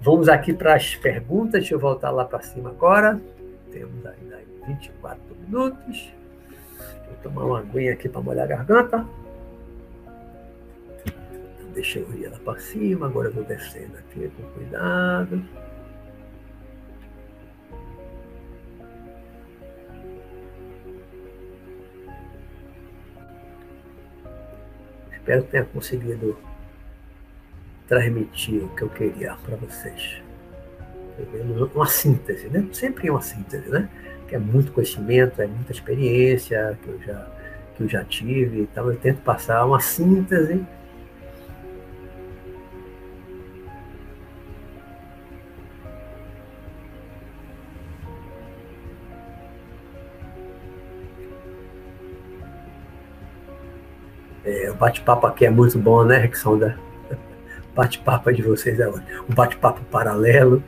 [0.00, 1.62] Vamos aqui para as perguntas.
[1.62, 3.20] Deixa eu voltar lá para cima agora.
[3.72, 6.12] Temos ainda 24 minutos.
[7.06, 9.04] Vou tomar uma aguinha aqui para molhar a garganta.
[11.74, 15.42] Deixa eu ir lá para cima, agora vou descendo aqui com cuidado.
[25.12, 26.36] Espero que tenha conseguido
[27.88, 30.20] transmitir o que eu queria para vocês.
[31.74, 32.68] Uma síntese, né?
[32.72, 33.88] Sempre uma síntese, né?
[34.28, 37.30] Que é muito conhecimento, é muita experiência que eu já,
[37.76, 38.60] que eu já tive.
[38.60, 40.64] Então eu tento passar uma síntese
[54.44, 56.78] É, o bate-papo aqui é muito bom, né, Rexonda?
[57.70, 60.62] O bate-papo de vocês é um bate-papo paralelo,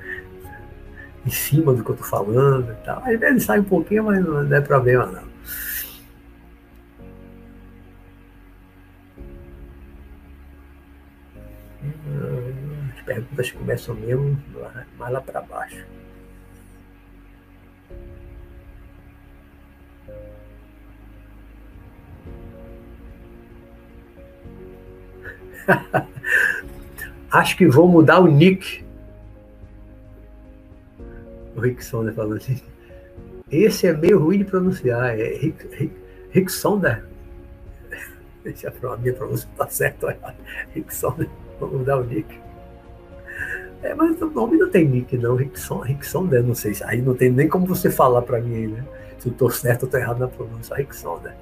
[1.26, 3.02] em cima do que eu tô falando e tal.
[3.04, 5.34] Às vezes sai um pouquinho, mas não é problema não.
[12.94, 14.40] As perguntas começam mesmo
[14.98, 15.84] mais lá para baixo.
[27.30, 28.84] Acho que vou mudar o nick.
[31.56, 32.60] O Rick Sonder falando assim.
[33.50, 35.18] Esse é meio ruim de pronunciar.
[35.18, 35.94] É Rick, Rick,
[36.30, 37.04] Rick Sonder.
[38.42, 40.16] Deixa a minha pronúncia tá certa.
[40.74, 41.28] Rick Sonder.
[41.60, 42.40] Vamos mudar o nick.
[43.82, 45.36] É, mas o nome não tem nick, não.
[45.36, 46.74] Rick, Sonder, Rick Sonder, não sei.
[46.84, 48.84] Aí não tem nem como você falar para mim né?
[49.18, 50.74] Se eu tô certo ou tô errado na pronúncia.
[50.74, 51.34] Rick Sonder.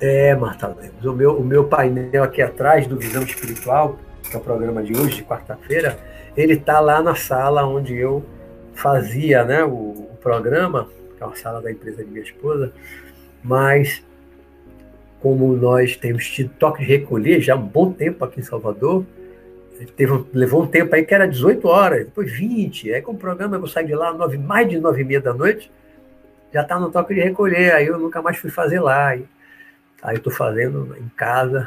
[0.00, 1.04] É, Marta Lemos.
[1.04, 4.96] O meu, o meu painel aqui atrás do Visão Espiritual, que é o programa de
[4.96, 5.98] hoje, de quarta-feira,
[6.36, 8.24] ele está lá na sala onde eu
[8.74, 12.72] fazia né, o, o, programa, que é uma sala da empresa de minha esposa,
[13.42, 14.02] mas
[15.20, 19.06] como nós temos tido toque de recolher já há um bom tempo aqui em Salvador,
[19.96, 23.56] teve, levou um tempo aí que era 18 horas, depois 20, aí com o programa
[23.56, 25.70] eu saí de lá nove, mais de nove e meia da noite,
[26.52, 29.16] já está no toque de recolher, aí eu nunca mais fui fazer lá.
[29.16, 29.24] E,
[30.04, 31.66] Aí tô fazendo em casa.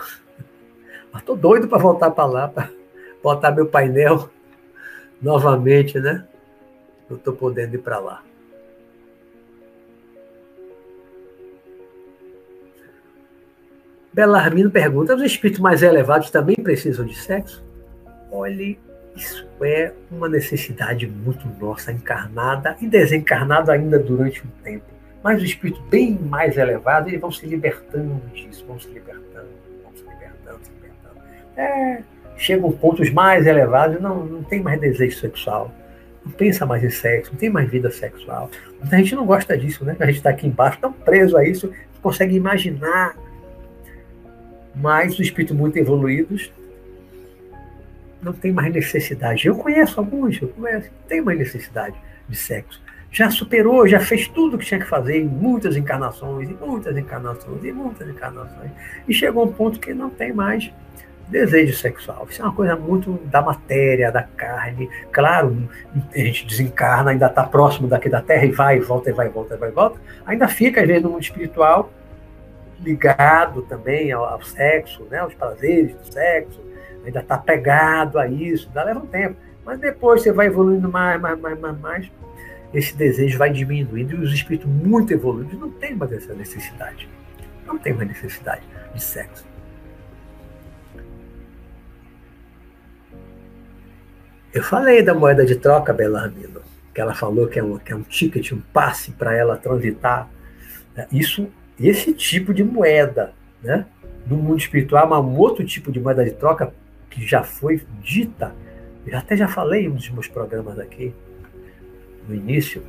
[1.12, 2.70] Mas tô doido para voltar para lá, para
[3.24, 4.30] botar meu painel
[5.20, 6.24] novamente, né?
[7.10, 8.24] Eu tô podendo ir para lá.
[14.14, 17.66] Belarmino pergunta: os espíritos mais elevados também precisam de sexo?
[18.32, 18.80] Olhe,
[19.16, 24.97] isso é uma necessidade muito nossa, encarnada e desencarnada ainda durante um tempo.
[25.24, 29.48] Mas os espíritos bem mais elevados, eles vão se libertando disso, vão se libertando,
[29.84, 31.22] vão se libertando, se libertando.
[31.56, 32.04] É,
[32.38, 35.72] chegam pontos mais elevados, não, não tem mais desejo sexual,
[36.24, 38.50] não pensa mais em sexo, não tem mais vida sexual.
[38.82, 39.96] A gente não gosta disso, né?
[40.00, 43.16] A gente está aqui embaixo, tão preso a isso, não consegue imaginar.
[44.76, 46.54] Mas os espíritos muito evoluídos
[48.22, 49.48] não tem mais necessidade.
[49.48, 51.96] Eu conheço alguns, eu conheço, tem mais necessidade
[52.30, 56.50] de sexo já superou, já fez tudo o que tinha que fazer em muitas encarnações,
[56.50, 58.72] em muitas encarnações, em muitas encarnações.
[59.08, 60.72] E chegou a um ponto que não tem mais
[61.28, 62.28] desejo sexual.
[62.30, 64.90] Isso é uma coisa muito da matéria, da carne.
[65.12, 65.70] Claro,
[66.14, 69.56] a gente desencarna, ainda está próximo daqui da Terra e vai volta, e vai volta,
[69.56, 70.00] e vai volta.
[70.26, 71.92] Ainda fica, às vezes, no mundo espiritual,
[72.80, 76.62] ligado também ao, ao sexo, né, aos prazeres do sexo.
[77.06, 79.36] Ainda está pegado a isso, ainda leva um tempo.
[79.66, 82.12] Mas depois você vai evoluindo mais, mais, mais, mais, mais
[82.74, 87.10] esse desejo vai diminuindo e os espíritos muito evoluídos não têm mais essa necessidade.
[87.66, 88.62] Não tem mais necessidade
[88.94, 89.46] de sexo.
[94.54, 96.62] Eu falei da moeda de troca, Belarmino,
[96.94, 100.30] que ela falou que é um, que é um ticket, um passe para ela transitar.
[101.12, 101.48] Isso,
[101.80, 103.86] esse tipo de moeda, né?
[104.26, 106.74] No mundo espiritual, mas um outro tipo de moeda de troca
[107.10, 108.54] que já foi dita,
[109.06, 111.14] eu até já falei em um dos meus programas aqui,
[112.28, 112.84] no início,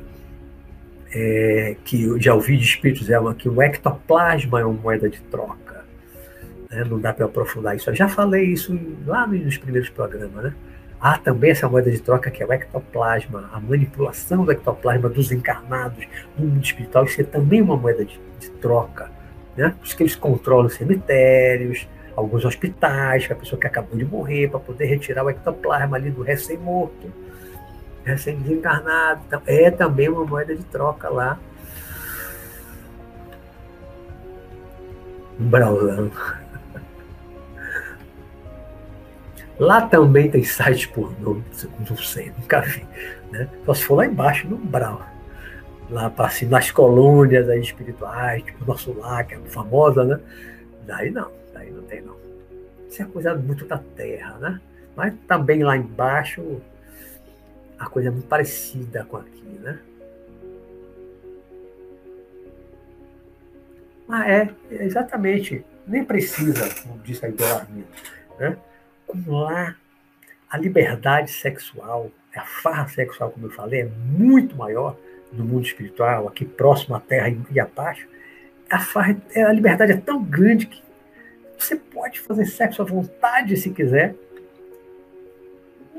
[1.13, 5.19] é, que eu já ouvi de espíritos ela que o ectoplasma é uma moeda de
[5.23, 5.83] troca.
[6.69, 6.83] Né?
[6.83, 7.89] Não dá para aprofundar isso.
[7.89, 10.43] Eu já falei isso lá nos primeiros programas.
[10.43, 10.53] Né?
[11.01, 15.31] Há também essa moeda de troca que é o ectoplasma, a manipulação do ectoplasma dos
[15.31, 16.05] encarnados
[16.37, 17.05] no mundo espiritual.
[17.05, 19.09] Isso é também uma moeda de, de troca.
[19.57, 19.73] Né?
[19.77, 24.59] Por isso que eles controlam cemitérios, alguns hospitais, a pessoa que acabou de morrer, para
[24.59, 27.11] poder retirar o ectoplasma ali do recém-morto
[28.09, 29.21] recém-desencarnado.
[29.27, 31.39] Então, é também uma moeda de troca lá.
[35.39, 36.11] Um braulão.
[39.59, 41.41] Lá também tem site pornô,
[41.89, 42.85] não sei, nunca vi.
[43.29, 43.47] Né?
[43.65, 45.01] Só se for lá embaixo no Brau.
[45.89, 50.19] Lá assim, nas colônias aí espirituais, tipo nosso lá, que é famosa, né?
[50.85, 52.15] Daí não, daí não tem não.
[52.87, 54.61] Isso é coisa muito da terra, né?
[54.95, 56.61] Mas também lá embaixo
[57.79, 59.79] a coisa é muito parecida com aqui, né?
[64.07, 65.63] Ah, é, exatamente.
[65.87, 67.87] Nem precisa, como disse a Belarmino,
[68.37, 68.57] né?
[69.07, 69.75] Como lá
[70.49, 74.97] a liberdade sexual, a farra sexual, como eu falei, é muito maior
[75.31, 78.07] no mundo espiritual, aqui próximo à Terra e abaixo.
[78.69, 80.81] A, farra, a liberdade é tão grande que
[81.57, 84.15] você pode fazer sexo à vontade se quiser,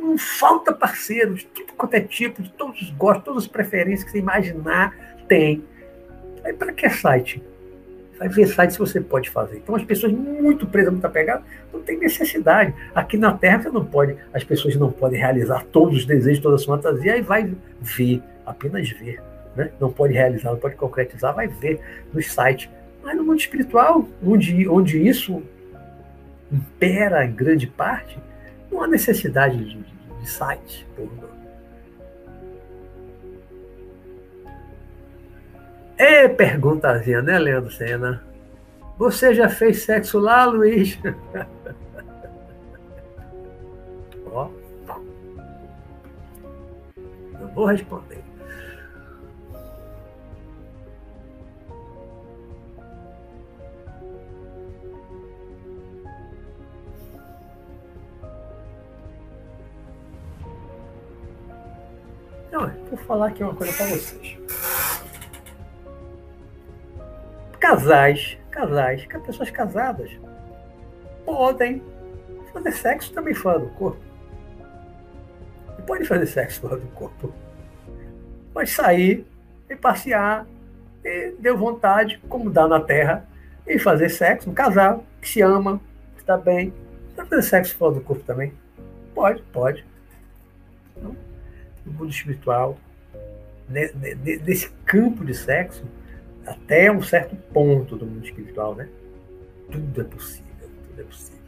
[0.01, 4.11] não falta parceiros, tudo quanto é tipo, de todos os gostos, todas as preferências que
[4.11, 4.95] você imaginar,
[5.29, 5.65] tem.
[6.45, 7.43] Aí para que site?
[8.19, 9.59] Vai ver site se você pode fazer.
[9.59, 12.75] Então as pessoas muito presas, muito apegadas, não tem necessidade.
[12.95, 16.61] Aqui na Terra você não pode, as pessoas não podem realizar todos os desejos, todas
[16.61, 19.23] as fantasias, aí vai ver, apenas ver.
[19.57, 19.71] Né?
[19.81, 21.81] Não pode realizar, não pode concretizar, vai ver
[22.13, 22.69] nos sites.
[23.03, 25.43] Mas no mundo espiritual, onde, onde isso
[26.53, 28.19] impera em grande parte,
[28.71, 29.85] não há necessidade de, de,
[30.21, 30.87] de site.
[35.97, 38.25] É perguntazinha, né, Leandro Senna?
[38.97, 40.99] Você já fez sexo lá, Luiz?
[44.33, 44.49] Ó.
[47.39, 48.20] Não vou responder.
[62.91, 64.39] Vou falar aqui uma coisa para vocês.
[67.59, 70.11] Casais, casais, pessoas casadas
[71.25, 71.83] podem
[72.53, 74.01] fazer sexo também fora do corpo.
[75.79, 77.33] E pode fazer sexo fora do corpo.
[78.53, 79.25] Pode sair
[79.69, 80.47] e passear
[81.05, 83.25] e deu vontade, como dá na Terra,
[83.67, 85.81] e fazer sexo, um casal que se ama,
[86.17, 86.75] que está bem.
[87.15, 88.53] Pode fazer sexo fora do corpo também?
[89.15, 89.85] Pode, pode.
[90.97, 91.15] Então,
[91.85, 92.79] no mundo espiritual,
[93.69, 95.85] nesse campo de sexo,
[96.47, 98.89] até um certo ponto do mundo espiritual, né?
[99.71, 101.41] Tudo é possível, tudo é possível.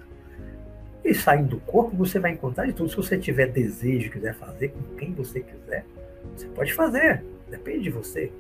[1.05, 2.89] E saindo do corpo, você vai encontrar de tudo.
[2.89, 5.85] Se você tiver desejo, quiser fazer com quem você quiser,
[6.37, 7.25] você pode fazer.
[7.51, 8.31] Depende de você.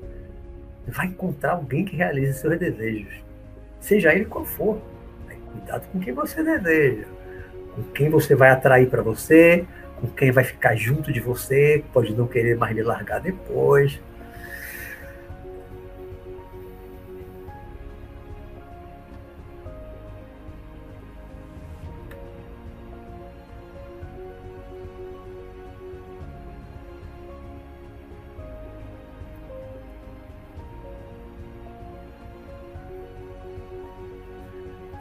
[0.87, 3.23] Vai encontrar alguém que realize seus desejos.
[3.81, 4.81] Seja ele qual for.
[5.51, 7.07] Cuidado com quem você deseja.
[7.75, 9.67] Com quem você vai atrair para você,
[10.03, 14.01] com quem vai ficar junto de você, pode não querer mais lhe largar depois.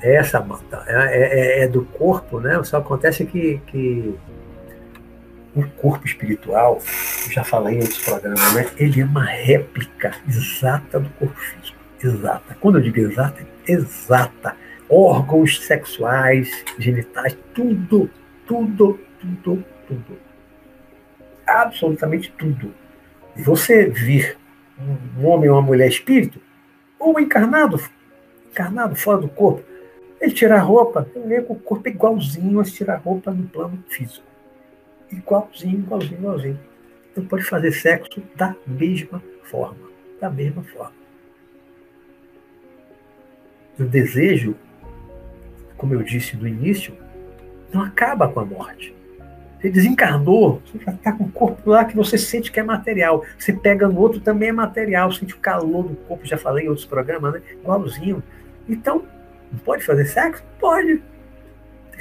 [0.03, 2.61] essa mata é, é, é, do corpo, né?
[2.63, 4.15] Só acontece que, que
[5.55, 6.79] o corpo espiritual,
[7.29, 8.67] já falei em outros programas, né?
[8.77, 11.77] Ele é uma réplica exata do corpo físico.
[12.03, 12.57] Exata.
[12.59, 14.55] Quando eu digo exata, é exata.
[14.89, 18.09] Órgãos sexuais, genitais, tudo,
[18.47, 20.17] tudo, tudo, tudo.
[21.45, 22.73] Absolutamente tudo.
[23.35, 24.37] Você vir
[25.17, 26.41] um homem ou uma mulher espírito,
[26.97, 27.79] ou encarnado,
[28.51, 29.63] encarnado fora do corpo,
[30.19, 33.47] ele tira a roupa, ele vê com o corpo igualzinho a tirar a roupa no
[33.47, 34.30] plano físico.
[35.11, 36.59] Igualzinho, igualzinho, igualzinho.
[37.11, 39.89] Então pode fazer sexo da mesma forma.
[40.19, 40.93] Da mesma forma.
[43.79, 44.55] O desejo,
[45.77, 46.95] como eu disse no início,
[47.73, 48.95] não acaba com a morte.
[49.59, 53.23] Você desencarnou, você já está com o corpo lá que você sente que é material.
[53.37, 56.69] Você pega no outro também é material, sente o calor do corpo, já falei em
[56.69, 57.41] outros programas, né?
[57.51, 58.23] Igualzinho.
[58.67, 59.03] Então,
[59.63, 60.43] pode fazer sexo?
[60.59, 61.03] Pode.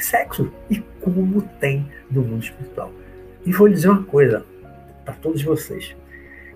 [0.05, 0.53] Sexo.
[0.69, 2.93] E como tem no mundo espiritual.
[3.45, 4.45] E vou lhe dizer uma coisa
[5.05, 5.97] para todos vocês.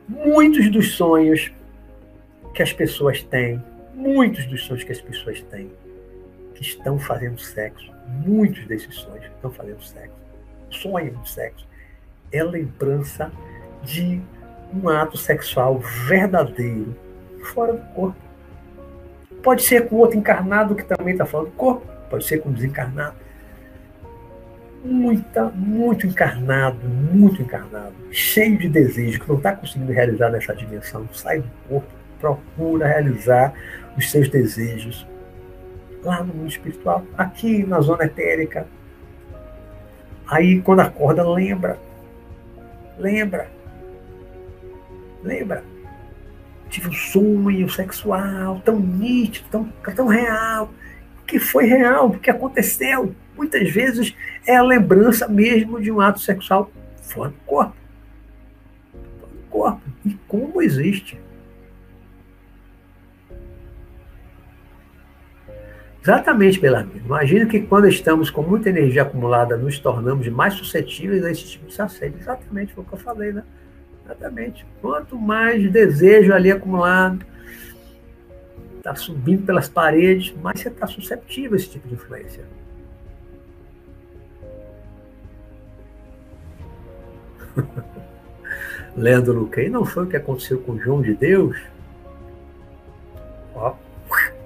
[0.09, 1.53] Muitos dos sonhos
[2.53, 3.63] que as pessoas têm,
[3.95, 5.71] muitos dos sonhos que as pessoas têm,
[6.55, 10.15] que estão fazendo sexo, muitos desses sonhos estão fazendo sexo,
[10.71, 11.67] sonham de sexo,
[12.31, 13.33] é lembrança
[13.83, 14.21] de
[14.73, 16.95] um ato sexual verdadeiro
[17.53, 18.17] fora do corpo.
[19.43, 22.53] Pode ser com outro encarnado que também está fora do corpo, pode ser com um
[22.53, 23.24] desencarnado
[24.85, 31.09] muita, muito encarnado, muito encarnado, cheio de desejo, que não está conseguindo realizar nessa dimensão,
[31.13, 31.89] sai do corpo,
[32.21, 33.55] procura realizar
[33.97, 35.07] os seus desejos
[36.03, 38.67] lá no mundo espiritual, aqui na zona etérica.
[40.27, 41.79] Aí, quando acorda, lembra,
[42.99, 43.51] lembra,
[45.23, 45.65] lembra.
[46.69, 50.71] Tive um sonho sexual tão nítido, tão, tão real,
[51.27, 54.15] que foi real, que aconteceu muitas vezes
[54.47, 56.71] é a lembrança mesmo de um ato sexual
[57.03, 57.77] fora do corpo.
[58.93, 59.83] Fora do corpo.
[60.05, 61.19] E como existe.
[66.03, 67.07] Exatamente, Belarmino.
[67.07, 71.67] Imagina que quando estamos com muita energia acumulada, nos tornamos mais suscetíveis a esse tipo
[71.67, 72.19] de assédio.
[72.21, 73.43] Exatamente, foi o que eu falei, né?
[74.05, 74.67] Exatamente.
[74.83, 77.25] Quanto mais desejo ali acumulado,
[78.77, 82.45] está subindo pelas paredes, mais você está suscetível a esse tipo de influência.
[88.97, 91.57] Lendo Luquei, não foi o que aconteceu com João de Deus?
[93.55, 93.75] Ó,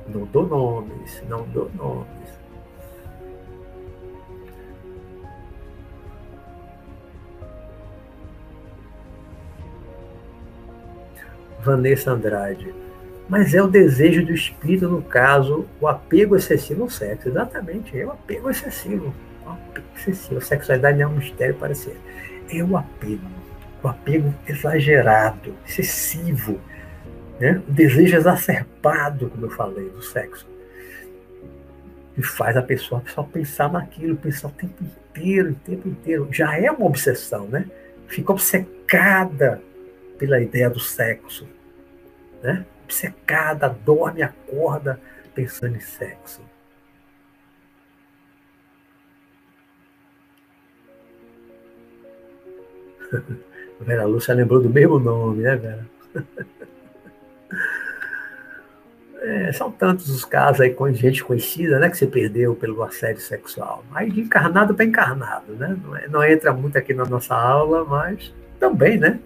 [0.09, 2.09] não dou nomes, não dou nomes.
[11.61, 12.75] Vanessa Andrade.
[13.29, 17.29] Mas é o desejo do espírito, no caso, o apego excessivo ao sexo.
[17.29, 19.13] Exatamente, é o apego excessivo.
[19.45, 20.39] O apego excessivo.
[20.39, 21.99] A sexualidade é um mistério para ser
[22.51, 23.27] é o apego.
[23.83, 26.61] O apego exagerado, excessivo.
[27.39, 27.63] Né?
[27.69, 30.49] O desejo exacerbado, como eu falei, do sexo.
[32.17, 36.29] E faz a pessoa só pensar naquilo, pensar o tempo inteiro, o tempo inteiro.
[36.33, 37.67] Já é uma obsessão, né?
[38.09, 39.63] Fica obcecada
[40.19, 41.47] pela ideia do sexo.
[42.43, 42.67] Né?
[42.85, 45.01] Obcecada, dorme, acorda
[45.35, 46.43] pensando em sexo.
[53.81, 55.87] Vera Lúcia lembrou do mesmo nome, né, Vera?
[59.21, 63.21] É, são tantos os casos aí com gente conhecida, né, que se perdeu pelo assédio
[63.21, 63.85] sexual.
[63.93, 65.77] Aí de encarnado para encarnado, né?
[65.85, 69.19] Não, é, não, entra muito aqui na nossa aula, mas também, né?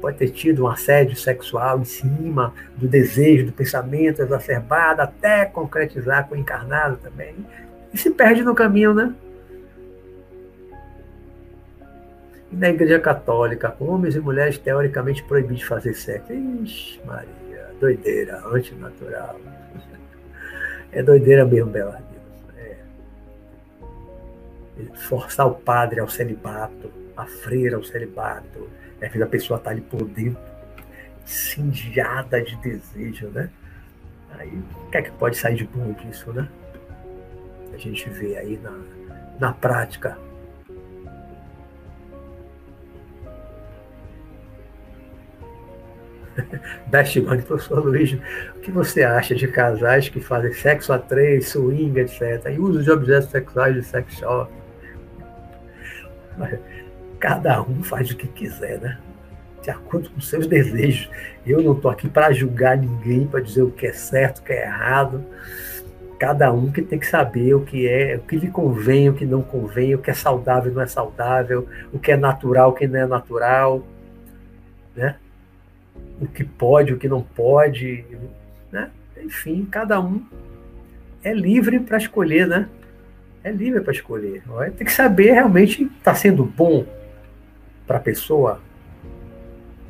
[0.00, 6.28] Pode ter tido um assédio sexual em cima do desejo, do pensamento exacerbado, até concretizar
[6.28, 7.34] com o encarnado também.
[7.94, 9.14] E se perde no caminho, né?
[12.52, 16.32] E na Igreja Católica, homens e mulheres teoricamente proibidos de fazer sexo.
[16.32, 19.40] Ixi, Maria, doideira, antinatural.
[20.94, 22.20] É doideira mesmo, Belardino.
[22.54, 22.76] É.
[24.94, 28.68] Forçar o padre ao celibato, a freira ao celibato.
[29.00, 30.38] É que a pessoa está ali por dentro,
[31.24, 33.48] cindiada de desejo, né?
[34.38, 34.52] Aí,
[34.86, 36.46] o que é que pode sair de bom disso, né?
[37.72, 38.78] A gente vê aí na,
[39.40, 40.18] na prática
[46.86, 48.12] Best Money, professor Luiz,
[48.56, 52.82] o que você acha de casais que fazem sexo a três, swing, etc., e uso
[52.82, 54.50] de objetos sexuais de sex shop?
[57.18, 58.98] Cada um faz o que quiser, né?
[59.62, 61.08] De acordo com seus desejos.
[61.46, 64.52] Eu não estou aqui para julgar ninguém, para dizer o que é certo, o que
[64.52, 65.24] é errado.
[66.18, 69.24] Cada um que tem que saber o que é, o que lhe convém, o que
[69.24, 72.86] não convém, o que é saudável, não é saudável, o que é natural, o que
[72.86, 73.84] não é natural,
[74.94, 75.16] né?
[76.20, 78.04] O que pode, o que não pode,
[78.70, 78.90] né?
[79.22, 80.24] Enfim, cada um
[81.22, 82.68] é livre para escolher, né?
[83.44, 84.42] É livre para escolher.
[84.76, 86.86] Tem que saber realmente está sendo bom
[87.86, 88.60] para a pessoa,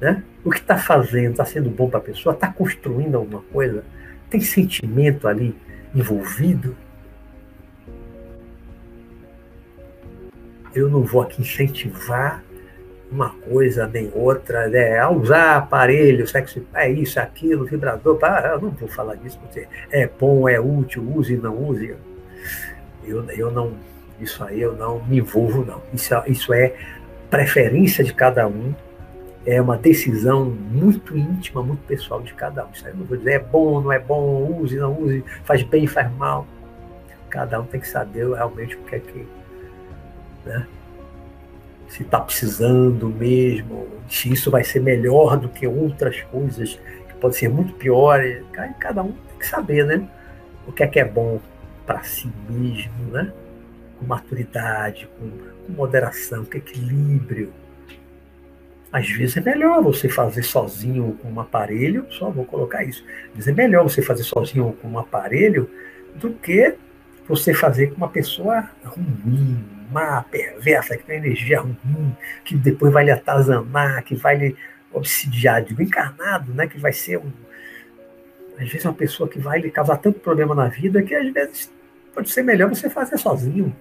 [0.01, 0.23] né?
[0.45, 3.85] O que está fazendo está sendo bom para a pessoa, está construindo alguma coisa,
[4.29, 5.55] tem sentimento ali
[5.95, 6.75] envolvido.
[10.75, 12.43] Eu não vou aqui incentivar
[13.13, 14.99] uma coisa nem outra, né?
[14.99, 19.69] A usar aparelho, sexo, é isso, é aquilo, vibrador, eu não vou falar disso, porque
[19.91, 21.95] é bom, é útil, use, não use.
[23.05, 23.75] Eu, eu não,
[24.19, 25.83] isso aí eu não me envolvo, não.
[25.93, 26.75] Isso, isso é
[27.29, 28.75] preferência de cada um,
[29.45, 32.71] é uma decisão muito íntima, muito pessoal de cada um.
[32.73, 35.63] Isso aí eu não vou dizer é bom, não é bom, use, não use, faz
[35.63, 36.47] bem, faz mal.
[37.29, 39.27] Cada um tem que saber realmente o que é que.
[40.47, 40.67] Né?
[41.93, 47.39] Se está precisando mesmo, se isso vai ser melhor do que outras coisas que podem
[47.39, 48.43] ser muito piores.
[48.79, 50.09] Cada um tem que saber, né?
[50.67, 51.39] O que é que é bom
[51.85, 53.31] para si mesmo, né?
[53.99, 55.29] Com maturidade, com,
[55.67, 57.53] com moderação, com equilíbrio.
[58.91, 63.05] Às vezes é melhor você fazer sozinho com um aparelho, só vou colocar isso.
[63.29, 65.69] Às vezes é melhor você fazer sozinho com um aparelho
[66.15, 66.75] do que
[67.29, 73.05] você fazer com uma pessoa ruim, má, perversa, que tem energia ruim, que depois vai
[73.05, 74.57] lhe atazanar, que vai lhe
[74.93, 76.67] obsidiar, digo, encarnado, né?
[76.67, 77.31] Que vai ser um.
[78.59, 81.73] Às vezes uma pessoa que vai lhe causar tanto problema na vida que às vezes
[82.15, 83.75] pode ser melhor você fazer sozinho.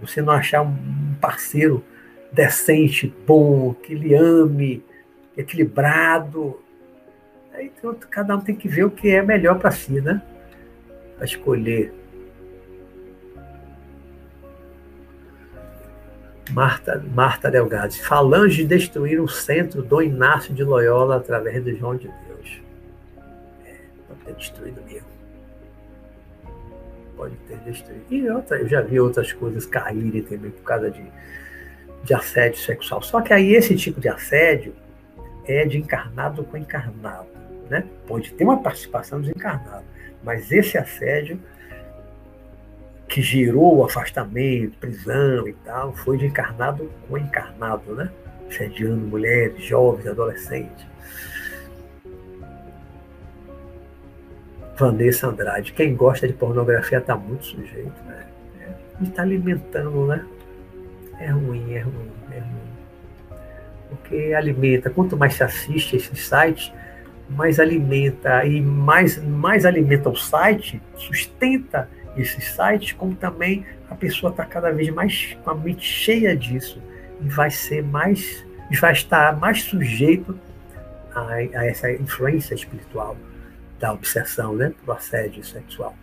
[0.00, 1.84] Você não achar um parceiro
[2.32, 4.84] decente, bom, que lhe ame,
[5.36, 6.60] equilibrado.
[7.52, 10.22] Aí então, cada um tem que ver o que é melhor para si, né?
[11.16, 11.92] Para escolher
[16.50, 17.94] Marta, Marta Delgado.
[17.94, 22.60] Falange destruir o centro do Inácio de Loyola através do João de Deus.
[23.64, 23.74] É,
[24.06, 25.08] pode ter destruído mesmo.
[27.16, 28.04] Pode ter destruído.
[28.10, 31.04] E outra, eu já vi outras coisas caírem também por causa de,
[32.04, 33.02] de assédio sexual.
[33.02, 34.74] Só que aí esse tipo de assédio
[35.46, 37.28] é de encarnado com encarnado.
[37.68, 37.84] Né?
[38.06, 39.84] Pode ter uma participação dos encarnados,
[40.22, 41.38] mas esse assédio
[43.08, 48.10] que gerou o afastamento, prisão e tal, foi de encarnado com encarnado, né?
[48.50, 50.86] Sediando mulheres, jovens, adolescentes.
[54.76, 58.26] Vanessa Andrade, quem gosta de pornografia está muito sujeito, né?
[58.60, 58.68] É,
[59.00, 60.24] e está alimentando, né?
[61.18, 63.38] É ruim, é ruim, é ruim.
[63.88, 66.72] Porque alimenta, quanto mais se assiste a esses sites,
[67.28, 74.30] mais alimenta, e mais, mais alimenta o site, sustenta esses sites, como também a pessoa
[74.30, 76.82] está cada vez mais com a mente cheia disso
[77.20, 78.44] e vai ser mais,
[78.80, 80.38] vai estar mais sujeito
[81.14, 83.16] a, a essa influência espiritual
[83.78, 85.94] da obsessão, né, do assédio sexual.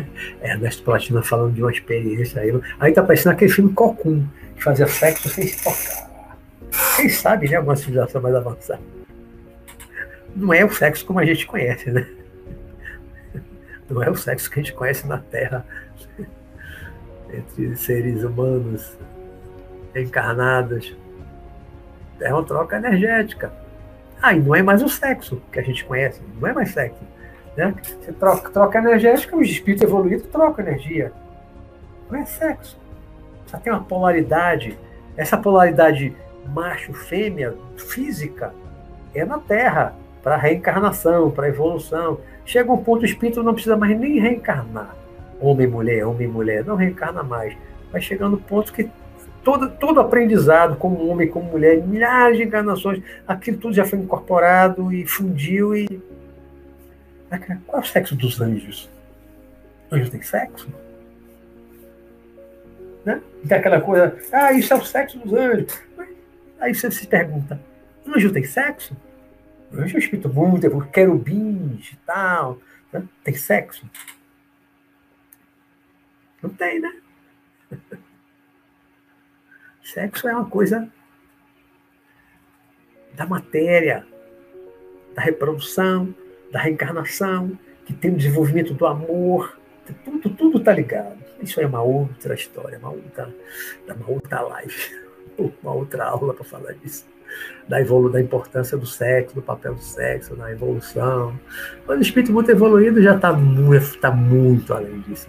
[0.42, 2.60] Ernesto Platina falando de uma experiência aí.
[2.78, 6.06] Aí tá parecendo aquele filme Cocum, que fazia sexo sem se tocar.
[6.96, 7.56] Quem sabe, né?
[7.56, 8.80] Alguma civilização mais avançada.
[10.34, 12.06] Não é o sexo como a gente conhece, né?
[13.88, 15.64] Não é o sexo que a gente conhece na Terra
[17.32, 18.96] entre seres humanos
[19.94, 20.94] encarnados.
[22.20, 23.52] É uma troca energética.
[24.20, 26.98] Ah, e não é mais o sexo que a gente conhece, não é mais sexo.
[27.56, 27.74] Né?
[27.82, 31.12] Você troca, troca energética, os espíritos evoluídos trocam energia.
[32.10, 32.78] Não é sexo.
[33.46, 34.78] Só tem uma polaridade.
[35.16, 36.14] Essa polaridade
[36.52, 38.52] macho-fêmea, física,
[39.14, 42.20] é na Terra, para reencarnação, para evolução.
[42.44, 44.94] Chega um ponto, o espírito não precisa mais nem reencarnar.
[45.40, 47.56] Homem, mulher, homem, mulher, não reencarna mais.
[47.90, 48.90] Vai chegando ponto que
[49.42, 54.92] todo, todo aprendizado, como homem, como mulher, milhares de encarnações, aquilo tudo já foi incorporado
[54.92, 56.15] e fundiu e.
[57.66, 58.90] Qual é o sexo dos anjos?
[59.90, 60.68] Anjos têm sexo?
[63.04, 63.22] Né?
[63.46, 65.80] Tem aquela coisa, ah, isso é o sexo dos anjos.
[66.58, 67.60] Aí você se pergunta,
[68.06, 68.96] anjo tem sexo?
[69.72, 72.60] Anjo é escrito muito, é querubins e tal.
[72.92, 73.02] Né?
[73.22, 73.88] Tem sexo?
[76.42, 77.00] Não tem, né?
[79.82, 80.92] Sexo é uma coisa
[83.14, 84.04] da matéria,
[85.14, 86.12] da reprodução,
[86.50, 89.58] da reencarnação, que tem o desenvolvimento do amor.
[90.04, 91.16] Tudo, tudo está ligado.
[91.40, 93.34] Isso é uma outra história, uma outra,
[93.88, 95.06] uma outra live
[95.62, 97.04] uma outra aula para falar disso.
[97.68, 101.38] Da, evolu da importância do sexo, do papel do sexo na evolução.
[101.86, 103.36] Mas o espírito muito evoluído já está
[104.00, 105.28] tá muito além disso.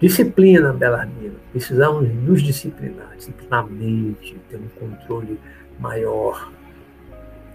[0.00, 1.36] Disciplina, Belarmino.
[1.50, 5.38] Precisamos nos disciplinar, disciplinar a mente, ter um controle
[5.78, 6.48] maior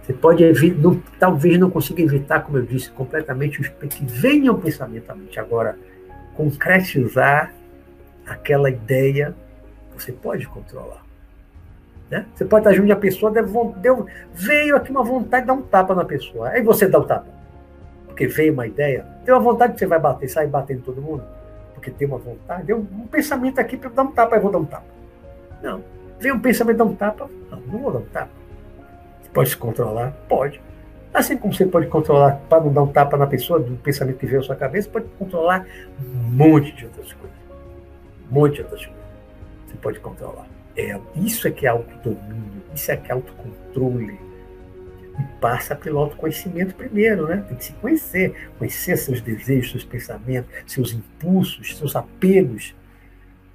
[0.04, 0.44] você pode
[0.74, 5.14] não, talvez não consiga evitar, como eu disse, completamente os que venha o pensamento à
[5.14, 5.40] mente.
[5.40, 5.78] Agora,
[6.36, 7.54] concretizar
[8.26, 9.34] aquela ideia,
[9.96, 11.02] você pode controlar.
[12.10, 12.26] Né?
[12.34, 15.54] Você pode estar junto de uma pessoa, deu, deu, veio aqui uma vontade de dar
[15.54, 16.50] um tapa na pessoa.
[16.50, 17.26] Aí você dá o tapa.
[18.04, 19.06] Porque veio uma ideia.
[19.24, 21.24] Tem uma vontade que você vai bater, sair batendo todo mundo.
[21.84, 22.64] Porque tem uma vontade.
[22.64, 24.86] Deu um pensamento aqui para dar um tapa, aí vou dar um tapa.
[25.62, 25.84] Não.
[26.18, 27.28] Veio um pensamento dar um tapa.
[27.50, 28.30] Não, não vou dar um tapa
[29.34, 30.12] Pode se controlar?
[30.26, 30.62] Pode.
[31.12, 34.26] Assim como você pode controlar para não dar um tapa na pessoa do pensamento que
[34.26, 35.66] veio à sua cabeça, pode controlar
[36.00, 37.36] um monte de outras coisas.
[38.30, 39.04] Um monte de outras coisas.
[39.66, 40.46] Você pode controlar.
[40.76, 44.18] É, isso é que é autodomínio, isso é que é autocontrole.
[45.18, 47.44] E passa pelo autoconhecimento primeiro, né?
[47.48, 52.74] Tem que se conhecer, conhecer seus desejos, seus pensamentos, seus impulsos, seus apegos.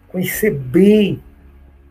[0.08, 1.22] Conhecer bem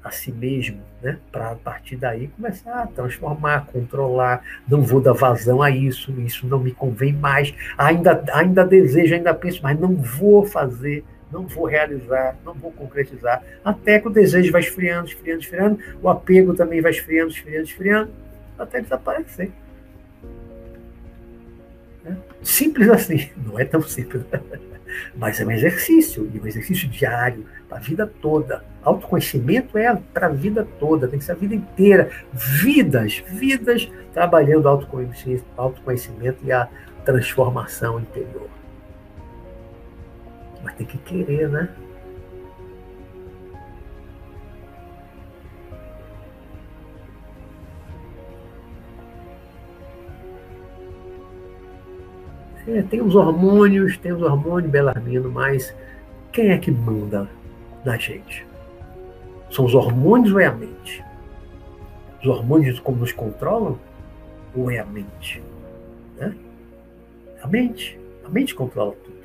[0.03, 1.19] a si mesmo, né?
[1.31, 6.47] Para a partir daí começar a transformar, controlar, não vou dar vazão a isso, isso
[6.47, 11.67] não me convém mais, ainda, ainda desejo, ainda penso, mas não vou fazer, não vou
[11.67, 16.81] realizar, não vou concretizar, até que o desejo vai esfriando, esfriando, esfriando, o apego também
[16.81, 18.11] vai esfriando, esfriando, esfriando,
[18.59, 19.53] até desaparecer.
[22.05, 22.17] Né?
[22.43, 24.25] Simples assim, não é tão simples,
[25.17, 28.65] mas é um exercício, e um exercício diário, para a vida toda.
[28.83, 32.11] Autoconhecimento é para a vida toda, tem que ser a vida inteira.
[32.33, 36.69] Vidas, vidas trabalhando autoconhecimento, autoconhecimento e a
[37.05, 38.49] transformação interior.
[40.63, 41.69] Mas tem que querer, né?
[52.69, 55.75] É, tem os hormônios, tem os hormônios Belarmino, mas
[56.31, 57.27] quem é que manda
[57.83, 58.47] na gente?
[59.51, 61.03] São os hormônios ou é a mente?
[62.21, 63.79] Os hormônios como nos controlam
[64.55, 65.43] ou é a mente?
[66.19, 66.35] Né?
[67.43, 67.99] A mente.
[68.23, 69.17] A mente controla tudo.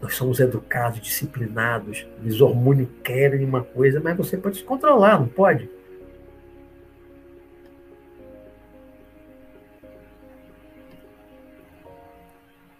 [0.00, 2.06] Nós somos educados, disciplinados.
[2.24, 5.68] Os hormônios querem uma coisa, mas você pode se controlar, não pode?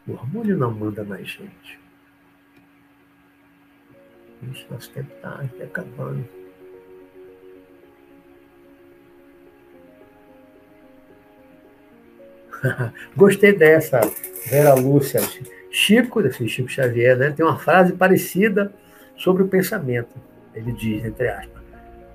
[0.06, 1.80] O hormônio não manda na gente.
[4.42, 6.28] Ixi, nosso tempo está acabando.
[13.16, 14.00] Gostei dessa,
[14.46, 15.20] Vera Lúcia.
[15.70, 18.72] Chico, desse Chico Xavier, né, tem uma frase parecida
[19.16, 20.14] sobre o pensamento.
[20.54, 21.62] Ele diz, entre aspas,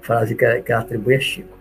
[0.02, 1.59] frase que, que atribui a Chico.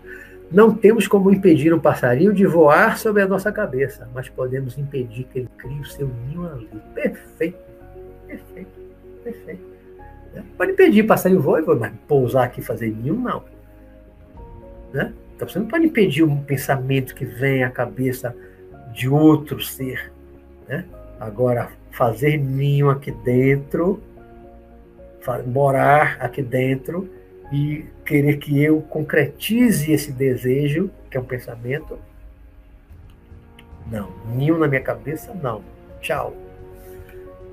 [0.51, 5.25] Não temos como impedir um passarinho de voar sobre a nossa cabeça, mas podemos impedir
[5.25, 6.69] que ele crie o seu ninho ali.
[6.95, 7.59] Perfeito,
[8.25, 8.71] perfeito,
[9.23, 9.61] perfeito.
[10.33, 10.43] Né?
[10.57, 13.43] Pode impedir passarinho voar, mas pousar aqui e fazer ninho, não.
[14.91, 15.13] Né?
[15.35, 18.35] Então você não pode impedir um pensamento que vem à cabeça
[18.91, 20.11] de outro ser.
[20.67, 20.83] Né?
[21.19, 24.01] Agora, fazer ninho aqui dentro,
[25.45, 27.09] morar aqui dentro,
[27.51, 31.97] e querer que eu concretize esse desejo, que é um pensamento.
[33.91, 35.63] Não, ninho na minha cabeça, não.
[35.99, 36.35] Tchau.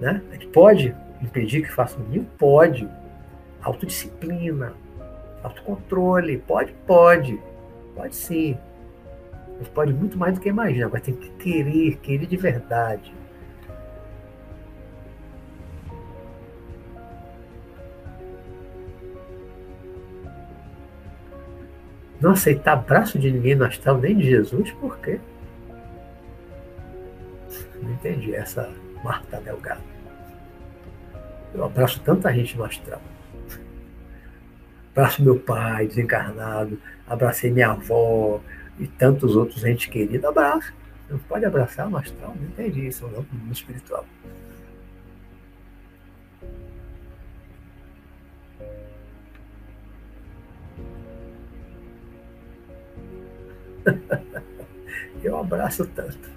[0.01, 0.23] Né?
[0.33, 2.27] É pode impedir que faça um ninho?
[2.39, 2.89] Pode.
[3.63, 4.75] Autodisciplina,
[5.43, 7.41] autocontrole, pode, pode.
[7.95, 8.57] Pode sim.
[9.59, 10.91] Mas pode muito mais do que imagina.
[10.93, 13.13] Mas tem que querer, querer de verdade.
[22.21, 25.21] Não aceitar abraço de ninguém no astral, nem de Jesus, por quê?
[27.83, 28.71] Não entendi essa
[29.05, 29.83] Marta Delgado.
[31.55, 33.01] Eu abraço tanta gente no astral.
[34.93, 38.41] Abraço meu pai, desencarnado, abracei minha avó
[38.79, 40.25] e tantos outros entes queridos.
[40.25, 40.73] Abraço.
[41.09, 44.05] Não pode abraçar no astral, não entendi isso, não, no espiritual.
[55.23, 56.37] Eu abraço tanto.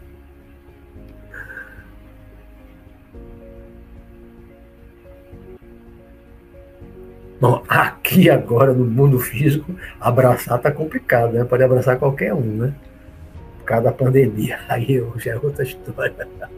[7.40, 11.46] Bom, aqui agora no mundo físico, abraçar tá complicado, né?
[11.46, 12.74] Pode abraçar qualquer um, né?
[13.60, 14.60] Por causa da pandemia.
[14.68, 16.28] Aí já é outra história.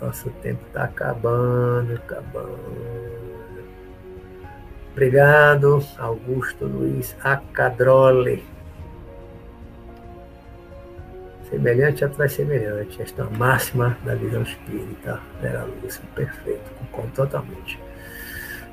[0.00, 3.37] Nosso tempo tá acabando, acabando.
[4.98, 8.44] Obrigado, Augusto Luiz Acadrole.
[11.48, 13.00] Semelhante atrai semelhante.
[13.00, 15.20] Esta é a máxima da visão espírita.
[15.40, 17.78] Vera Lúcia, perfeito, concordo totalmente.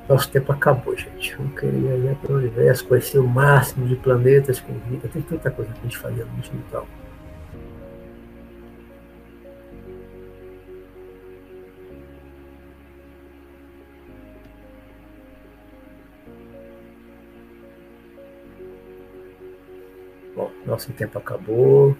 [0.08, 1.36] Nosso tempo acabou, gente.
[1.38, 5.06] Eu queria ir para o universo, conhecer o máximo de planetas com vida.
[5.06, 6.88] Tem tanta coisa que a gente fazia no espiritual.
[20.66, 21.96] Nosso tempo acabou.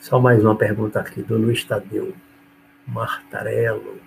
[0.00, 2.12] Só mais uma pergunta aqui do Luiz Tadeu
[2.86, 4.00] Martarello.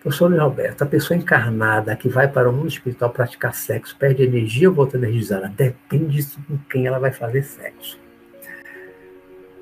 [0.00, 4.24] Professor Luiz Roberto, a pessoa encarnada que vai para o mundo espiritual praticar sexo perde
[4.24, 5.48] energia ou volta energizada?
[5.48, 8.03] Depende com quem ela vai fazer sexo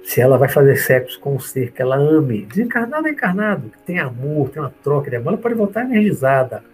[0.04, 3.78] se ela vai fazer sexo com um ser que ela ame, desencarnado ou encarnado, que
[3.80, 6.64] tem amor, tem uma troca de amor, ela pode voltar energizada.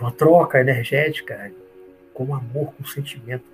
[0.00, 1.50] Uma troca energética,
[2.14, 3.44] com amor, com sentimento.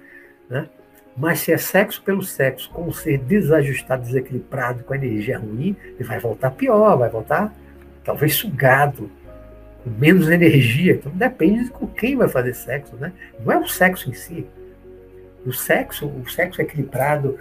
[0.49, 0.69] Né?
[1.17, 6.05] Mas se é sexo pelo sexo, com um ser desajustado, desequilibrado, com energia ruim, ele
[6.05, 7.53] vai voltar pior, vai voltar
[8.05, 9.11] talvez sugado,
[9.83, 10.93] com menos energia.
[10.95, 13.13] Então depende de com quem vai fazer sexo, né?
[13.45, 14.47] Não é o sexo em si.
[15.45, 17.39] O sexo, o sexo equilibrado,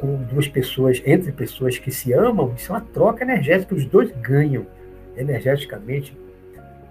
[0.00, 4.10] com duas pessoas, entre pessoas que se amam, isso é uma troca energética, os dois
[4.12, 4.66] ganham
[5.14, 6.16] energeticamente.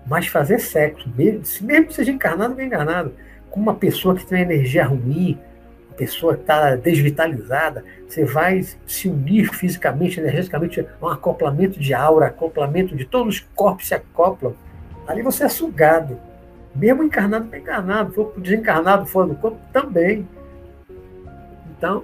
[0.05, 3.11] Mas fazer sexo, mesmo, mesmo que seja encarnado ou enganado,
[3.49, 5.39] com uma pessoa que tem energia ruim,
[5.87, 12.27] uma pessoa que está desvitalizada, você vai se unir fisicamente, energeticamente, um acoplamento de aura,
[12.27, 14.53] acoplamento de todos os corpos se acoplam.
[15.07, 16.19] Ali você é sugado.
[16.75, 20.27] Mesmo encarnado ou encarnado, for desencarnado fora do corpo, também.
[21.75, 22.03] Então,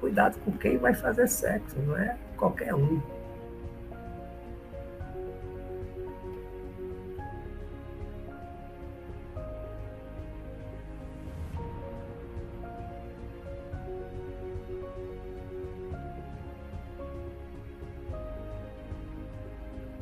[0.00, 3.00] cuidado com quem vai fazer sexo, não é qualquer um.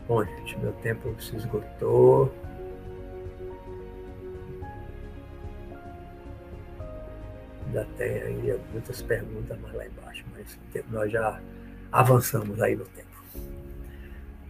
[0.06, 2.32] Bom, gente, meu tempo se esgotou.
[7.68, 10.58] Ainda tem ainda muitas perguntas mais lá embaixo, mas
[10.90, 11.38] nós já
[11.92, 13.08] avançamos aí no tempo.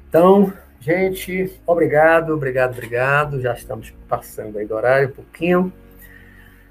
[0.09, 3.41] Então, gente, obrigado, obrigado, obrigado.
[3.41, 5.73] Já estamos passando aí do horário um pouquinho.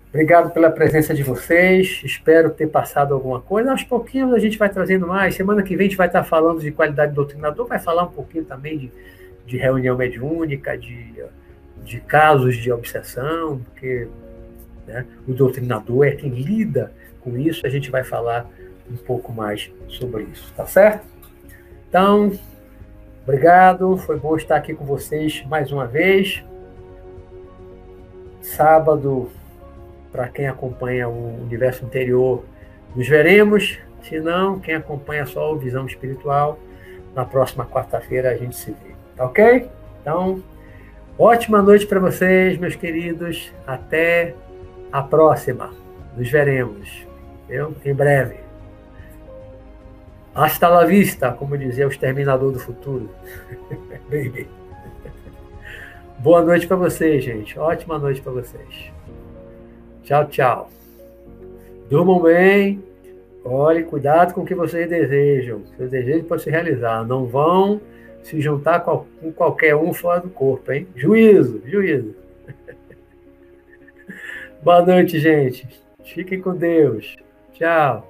[0.09, 2.01] Obrigado pela presença de vocês.
[2.03, 3.71] Espero ter passado alguma coisa.
[3.71, 5.35] Aos pouquinhos a gente vai trazendo mais.
[5.35, 8.45] Semana que vem a gente vai estar falando de qualidade doutrinador, vai falar um pouquinho
[8.45, 8.91] também de,
[9.45, 11.13] de reunião mediúnica, de,
[11.83, 14.07] de casos de obsessão, porque
[14.87, 16.91] né, o doutrinador é quem lida
[17.21, 17.67] com isso.
[17.67, 18.49] A gente vai falar
[18.89, 21.05] um pouco mais sobre isso, tá certo?
[21.89, 22.31] Então,
[23.23, 23.97] obrigado.
[23.97, 26.43] Foi bom estar aqui com vocês mais uma vez.
[28.41, 29.29] Sábado
[30.11, 32.43] para quem acompanha o universo interior,
[32.95, 33.77] nos veremos.
[34.01, 36.57] Se não, quem acompanha só o Visão Espiritual,
[37.13, 38.95] na próxima quarta-feira a gente se vê.
[39.15, 39.69] Tá ok?
[40.01, 40.41] Então,
[41.19, 43.51] ótima noite para vocês, meus queridos.
[43.65, 44.33] Até
[44.91, 45.73] a próxima.
[46.15, 47.05] Nos veremos.
[47.49, 48.37] Eu, em breve.
[50.33, 53.09] Hasta la vista, como dizia o Exterminador do Futuro.
[54.09, 54.47] Baby.
[56.19, 57.57] Boa noite para vocês, gente.
[57.57, 58.91] Ótima noite para vocês.
[60.03, 60.69] Tchau, tchau.
[61.89, 62.83] Durmam bem.
[63.43, 65.61] Olhe, cuidado com o que vocês desejam.
[65.77, 67.05] Seus desejos podem se realizar.
[67.05, 67.79] Não vão
[68.21, 69.05] se juntar com
[69.35, 70.87] qualquer um fora do corpo, hein?
[70.95, 72.13] Juízo, juízo.
[74.67, 75.65] Boa noite, gente.
[76.03, 77.15] Fiquem com Deus.
[77.53, 78.05] Tchau.